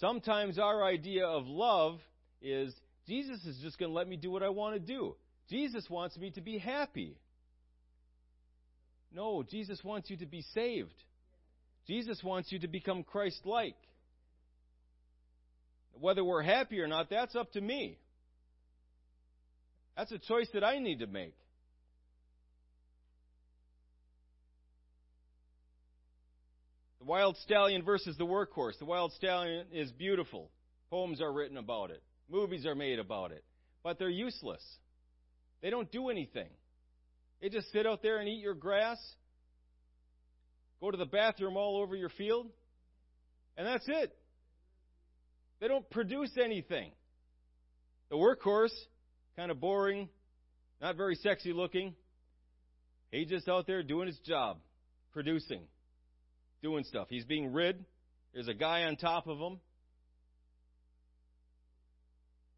[0.00, 1.98] Sometimes our idea of love
[2.40, 2.74] is
[3.06, 5.16] Jesus is just going to let me do what I want to do.
[5.50, 7.16] Jesus wants me to be happy.
[9.12, 10.94] No, Jesus wants you to be saved.
[11.86, 13.76] Jesus wants you to become Christ like.
[16.00, 17.98] Whether we're happy or not, that's up to me.
[19.96, 21.34] That's a choice that I need to make.
[27.00, 28.78] The wild stallion versus the workhorse.
[28.78, 30.50] The wild stallion is beautiful.
[30.90, 32.02] Poems are written about it.
[32.30, 33.44] Movies are made about it.
[33.82, 34.62] But they're useless.
[35.62, 36.48] They don't do anything.
[37.40, 38.98] They just sit out there and eat your grass,
[40.80, 42.48] go to the bathroom all over your field,
[43.56, 44.16] and that's it.
[45.60, 46.92] They don't produce anything.
[48.10, 48.74] The workhorse
[49.36, 50.08] kind of boring,
[50.80, 51.94] not very sexy looking.
[53.10, 54.58] He's just out there doing his job,
[55.12, 55.62] producing,
[56.62, 57.08] doing stuff.
[57.10, 57.84] He's being rid.
[58.34, 59.58] There's a guy on top of him.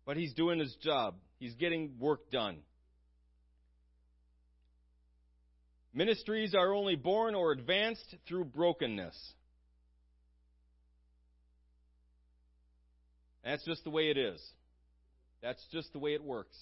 [0.05, 1.15] But he's doing his job.
[1.39, 2.59] He's getting work done.
[5.93, 9.17] Ministries are only born or advanced through brokenness.
[13.45, 14.41] That's just the way it is.
[15.43, 16.57] That's just the way it works.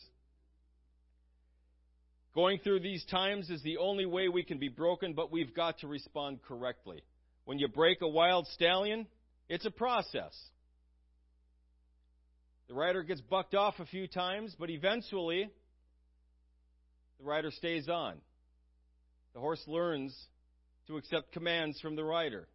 [2.35, 5.79] Going through these times is the only way we can be broken, but we've got
[5.81, 7.03] to respond correctly.
[7.47, 9.07] When you break a wild stallion,
[9.49, 10.37] it's a process.
[12.69, 15.49] The rider gets bucked off a few times, but eventually
[17.19, 18.19] the rider stays on.
[19.35, 20.17] The horse learns
[20.87, 22.47] to accept commands from the rider.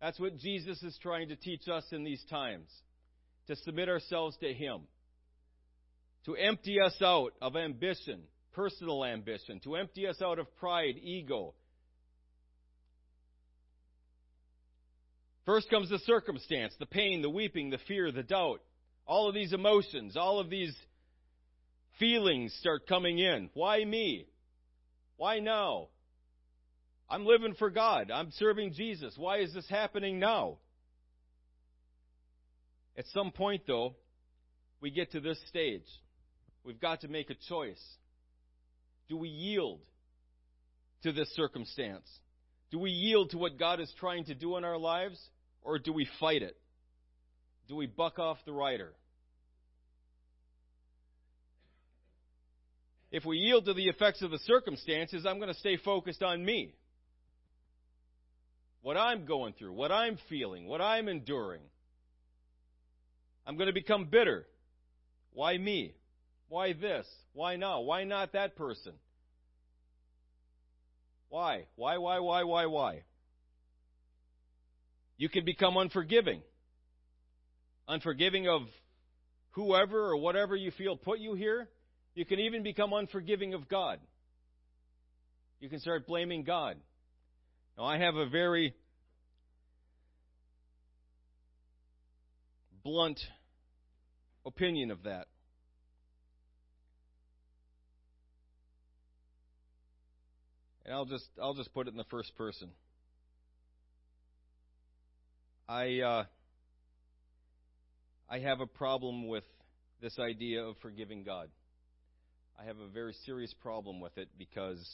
[0.00, 2.66] That's what Jesus is trying to teach us in these times
[3.50, 4.82] to submit ourselves to Him
[6.26, 8.20] to empty us out of ambition,
[8.52, 11.54] personal ambition, to empty us out of pride, ego.
[15.46, 18.60] First comes the circumstance, the pain, the weeping, the fear, the doubt.
[19.06, 20.76] All of these emotions, all of these
[21.98, 23.50] feelings start coming in.
[23.54, 24.26] Why me?
[25.16, 25.88] Why now?
[27.08, 28.10] I'm living for God.
[28.12, 29.14] I'm serving Jesus.
[29.16, 30.58] Why is this happening now?
[32.96, 33.94] At some point, though,
[34.80, 35.86] we get to this stage.
[36.64, 37.82] We've got to make a choice.
[39.08, 39.80] Do we yield
[41.02, 42.06] to this circumstance?
[42.70, 45.18] Do we yield to what God is trying to do in our lives,
[45.62, 46.56] or do we fight it?
[47.68, 48.92] Do we buck off the rider?
[53.10, 56.44] If we yield to the effects of the circumstances, I'm going to stay focused on
[56.44, 56.74] me.
[58.82, 61.62] What I'm going through, what I'm feeling, what I'm enduring.
[63.46, 64.46] I'm going to become bitter.
[65.32, 65.94] Why me?
[66.48, 67.06] Why this?
[67.32, 67.80] Why now?
[67.80, 68.92] Why not that person?
[71.28, 71.66] Why?
[71.76, 73.02] Why, why, why, why, why?
[75.16, 76.42] You can become unforgiving.
[77.86, 78.62] Unforgiving of
[79.52, 81.68] whoever or whatever you feel put you here.
[82.14, 84.00] You can even become unforgiving of God.
[85.60, 86.76] You can start blaming God.
[87.78, 88.74] Now, I have a very
[92.82, 93.20] blunt
[94.46, 95.26] opinion of that.
[100.84, 102.70] And I'll just I'll just put it in the first person.
[105.68, 106.24] I uh,
[108.28, 109.44] I have a problem with
[110.00, 111.48] this idea of forgiving God.
[112.60, 114.84] I have a very serious problem with it because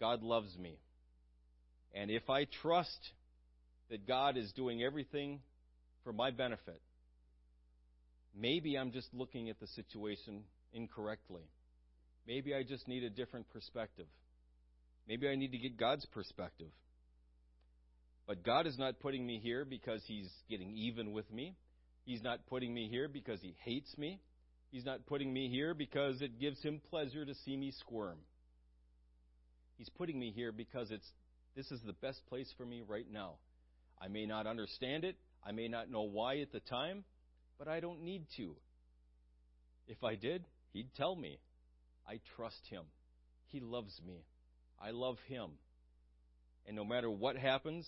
[0.00, 0.78] God loves me.
[1.94, 2.98] And if I trust
[3.90, 5.40] that God is doing everything
[6.04, 6.80] for my benefit,
[8.38, 11.42] maybe I'm just looking at the situation incorrectly.
[12.26, 14.06] Maybe I just need a different perspective.
[15.08, 16.70] Maybe I need to get God's perspective.
[18.26, 21.56] But God is not putting me here because He's getting even with me.
[22.06, 24.20] He's not putting me here because He hates me.
[24.70, 28.18] He's not putting me here because it gives Him pleasure to see me squirm.
[29.76, 31.06] He's putting me here because it's
[31.54, 33.34] this is the best place for me right now.
[34.00, 35.16] I may not understand it.
[35.46, 37.04] I may not know why at the time,
[37.58, 38.56] but I don't need to.
[39.86, 41.38] If I did, He'd tell me.
[42.08, 42.84] I trust Him.
[43.48, 44.24] He loves me.
[44.82, 45.50] I love Him.
[46.66, 47.86] And no matter what happens,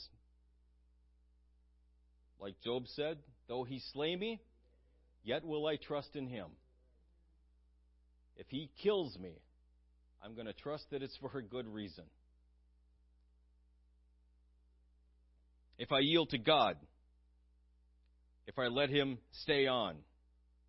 [2.38, 4.40] like Job said, though He slay me,
[5.24, 6.48] yet will I trust in Him.
[8.36, 9.32] If He kills me,
[10.22, 12.04] I'm going to trust that it's for a good reason.
[15.78, 16.76] If I yield to God,
[18.46, 19.96] if I let Him stay on,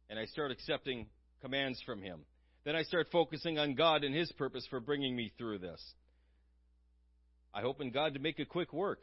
[0.09, 1.07] and I start accepting
[1.41, 2.21] commands from Him,
[2.65, 5.81] then I start focusing on God and His purpose for bringing me through this.
[7.53, 8.99] I hope in God to make a quick work.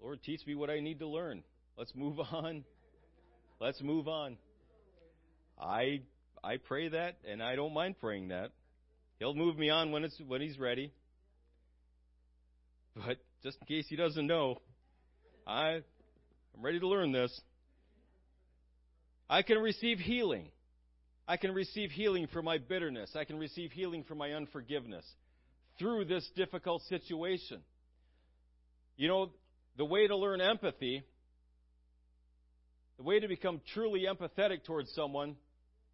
[0.00, 1.42] Lord, teach me what I need to learn.
[1.76, 2.64] Let's move on.
[3.60, 4.36] Let's move on.
[5.60, 6.02] I
[6.42, 8.50] I pray that, and I don't mind praying that.
[9.18, 10.92] He'll move me on when it's when he's ready.
[12.94, 14.58] But just in case he doesn't know,
[15.46, 15.82] I
[16.56, 17.40] I'm ready to learn this.
[19.28, 20.48] I can receive healing.
[21.26, 23.10] I can receive healing for my bitterness.
[23.16, 25.04] I can receive healing for my unforgiveness
[25.78, 27.60] through this difficult situation.
[28.96, 29.30] You know,
[29.76, 31.02] the way to learn empathy,
[32.98, 35.36] the way to become truly empathetic towards someone,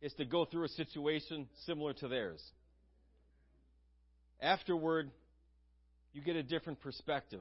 [0.02, 2.42] is to go through a situation similar to theirs.
[4.40, 5.10] Afterward,
[6.12, 7.40] you get a different perspective.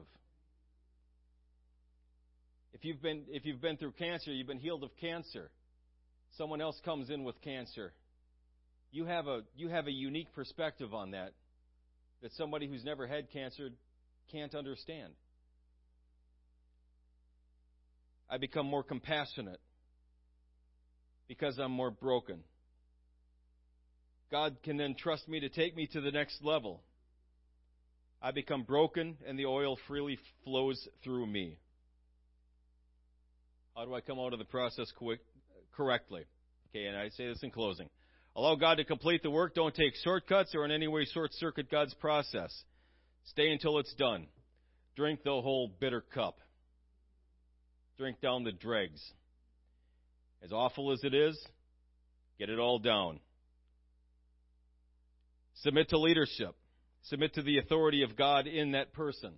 [2.72, 5.50] If you've been if you've been through cancer, you've been healed of cancer.
[6.36, 7.92] Someone else comes in with cancer.
[8.92, 11.32] You have a you have a unique perspective on that
[12.22, 13.70] that somebody who's never had cancer
[14.30, 15.12] can't understand.
[18.28, 19.60] I become more compassionate
[21.26, 22.40] because I'm more broken.
[24.30, 26.82] God can then trust me to take me to the next level.
[28.22, 31.58] I become broken and the oil freely flows through me.
[33.76, 34.92] How do I come out of the process
[35.72, 36.24] correctly?
[36.70, 37.88] Okay, and I say this in closing.
[38.36, 39.54] Allow God to complete the work.
[39.54, 42.52] Don't take shortcuts or in any way short circuit God's process.
[43.24, 44.26] Stay until it's done.
[44.96, 46.38] Drink the whole bitter cup.
[47.98, 49.00] Drink down the dregs.
[50.42, 51.38] As awful as it is,
[52.38, 53.20] get it all down.
[55.62, 56.54] Submit to leadership.
[57.02, 59.34] Submit to the authority of God in that person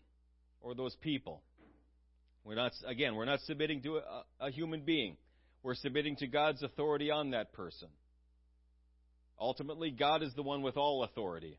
[0.61, 1.43] or those people.
[2.45, 5.17] We're not, again, we're not submitting to a, a human being.
[5.63, 7.89] We're submitting to God's authority on that person.
[9.41, 11.59] Ultimately, God is the one with all authority.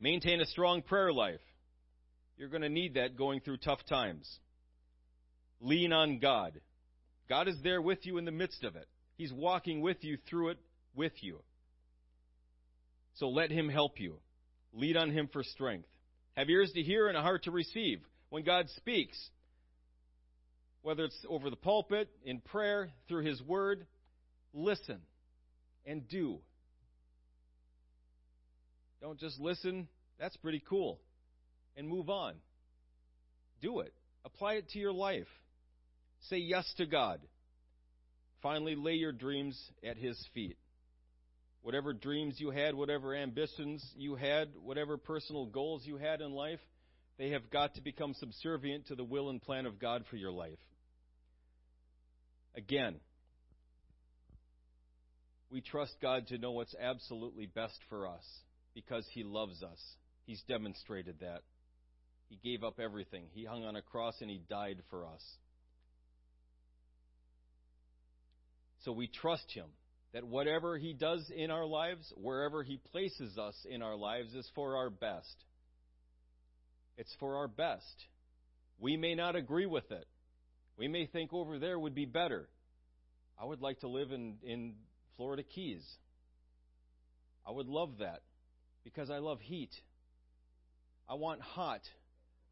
[0.00, 1.40] Maintain a strong prayer life.
[2.36, 4.26] You're going to need that going through tough times.
[5.60, 6.58] Lean on God.
[7.28, 8.88] God is there with you in the midst of it.
[9.16, 10.58] He's walking with you through it
[10.94, 11.40] with you.
[13.16, 14.16] So let Him help you.
[14.72, 15.88] Lead on Him for strength.
[16.36, 18.00] Have ears to hear and a heart to receive.
[18.30, 19.18] When God speaks,
[20.82, 23.86] whether it's over the pulpit, in prayer, through His Word,
[24.54, 25.00] listen
[25.84, 26.38] and do.
[29.00, 31.00] Don't just listen, that's pretty cool,
[31.76, 32.34] and move on.
[33.60, 33.92] Do it.
[34.24, 35.26] Apply it to your life.
[36.28, 37.20] Say yes to God.
[38.42, 40.56] finally lay your dreams at His feet.
[41.62, 46.60] Whatever dreams you had, whatever ambitions you had, whatever personal goals you had in life,
[47.20, 50.30] they have got to become subservient to the will and plan of God for your
[50.30, 50.58] life.
[52.56, 52.96] Again,
[55.50, 58.24] we trust God to know what's absolutely best for us
[58.74, 59.78] because He loves us.
[60.24, 61.42] He's demonstrated that.
[62.30, 63.24] He gave up everything.
[63.32, 65.22] He hung on a cross and He died for us.
[68.86, 69.66] So we trust Him
[70.14, 74.48] that whatever He does in our lives, wherever He places us in our lives, is
[74.54, 75.36] for our best.
[77.00, 78.04] It's for our best.
[78.78, 80.06] We may not agree with it.
[80.76, 82.46] We may think over there would be better.
[83.40, 84.74] I would like to live in, in
[85.16, 85.82] Florida Keys.
[87.48, 88.20] I would love that
[88.84, 89.70] because I love heat.
[91.08, 91.80] I want hot.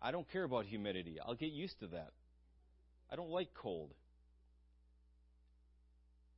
[0.01, 1.18] I don't care about humidity.
[1.22, 2.12] I'll get used to that.
[3.12, 3.92] I don't like cold.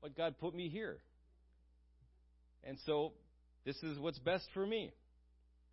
[0.03, 0.99] But God put me here.
[2.65, 3.13] And so
[3.65, 4.91] this is what's best for me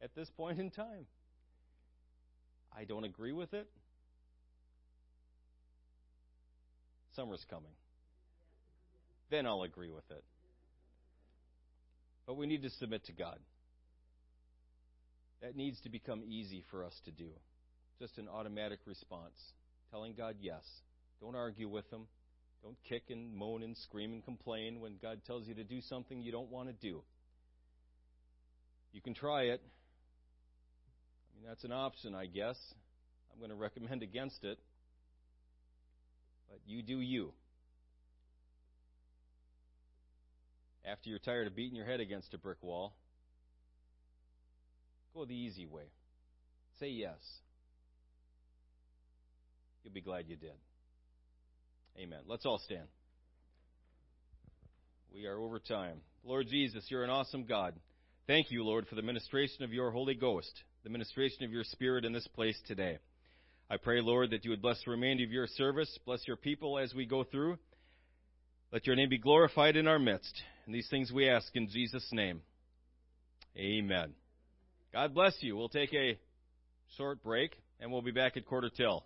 [0.04, 1.08] at this point in time.
[2.78, 3.68] I don't agree with it.
[7.16, 7.72] Summer's coming.
[9.32, 10.24] Then I'll agree with it.
[12.28, 13.40] But we need to submit to God.
[15.42, 17.30] That needs to become easy for us to do.
[18.00, 19.38] Just an automatic response.
[19.90, 20.64] Telling God yes.
[21.20, 22.08] Don't argue with Him.
[22.64, 26.22] Don't kick and moan and scream and complain when God tells you to do something
[26.22, 27.02] you don't want to do.
[28.92, 29.62] You can try it.
[31.38, 32.58] Mean, that's an option, I guess.
[33.32, 34.58] I'm going to recommend against it.
[36.50, 37.32] But you do you.
[40.86, 42.96] After you're tired of beating your head against a brick wall,
[45.14, 45.84] go the easy way.
[46.80, 47.18] Say yes.
[49.84, 50.54] You'll be glad you did.
[52.00, 52.20] Amen.
[52.28, 52.88] Let's all stand.
[55.14, 55.98] We are over time.
[56.24, 57.74] Lord Jesus, you're an awesome God.
[58.28, 60.52] Thank you, Lord, for the ministration of your Holy Ghost,
[60.88, 62.98] the ministration of your Spirit in this place today.
[63.70, 66.80] I pray, Lord, that you would bless the remainder of your service, bless your people
[66.80, 67.58] as we go through.
[68.72, 70.42] Let your name be glorified in our midst.
[70.66, 72.40] And these things we ask in Jesus' name.
[73.58, 74.14] Amen.
[74.94, 75.58] God bless you.
[75.58, 76.18] We'll take a
[76.96, 79.04] short break and we'll be back at quarter till.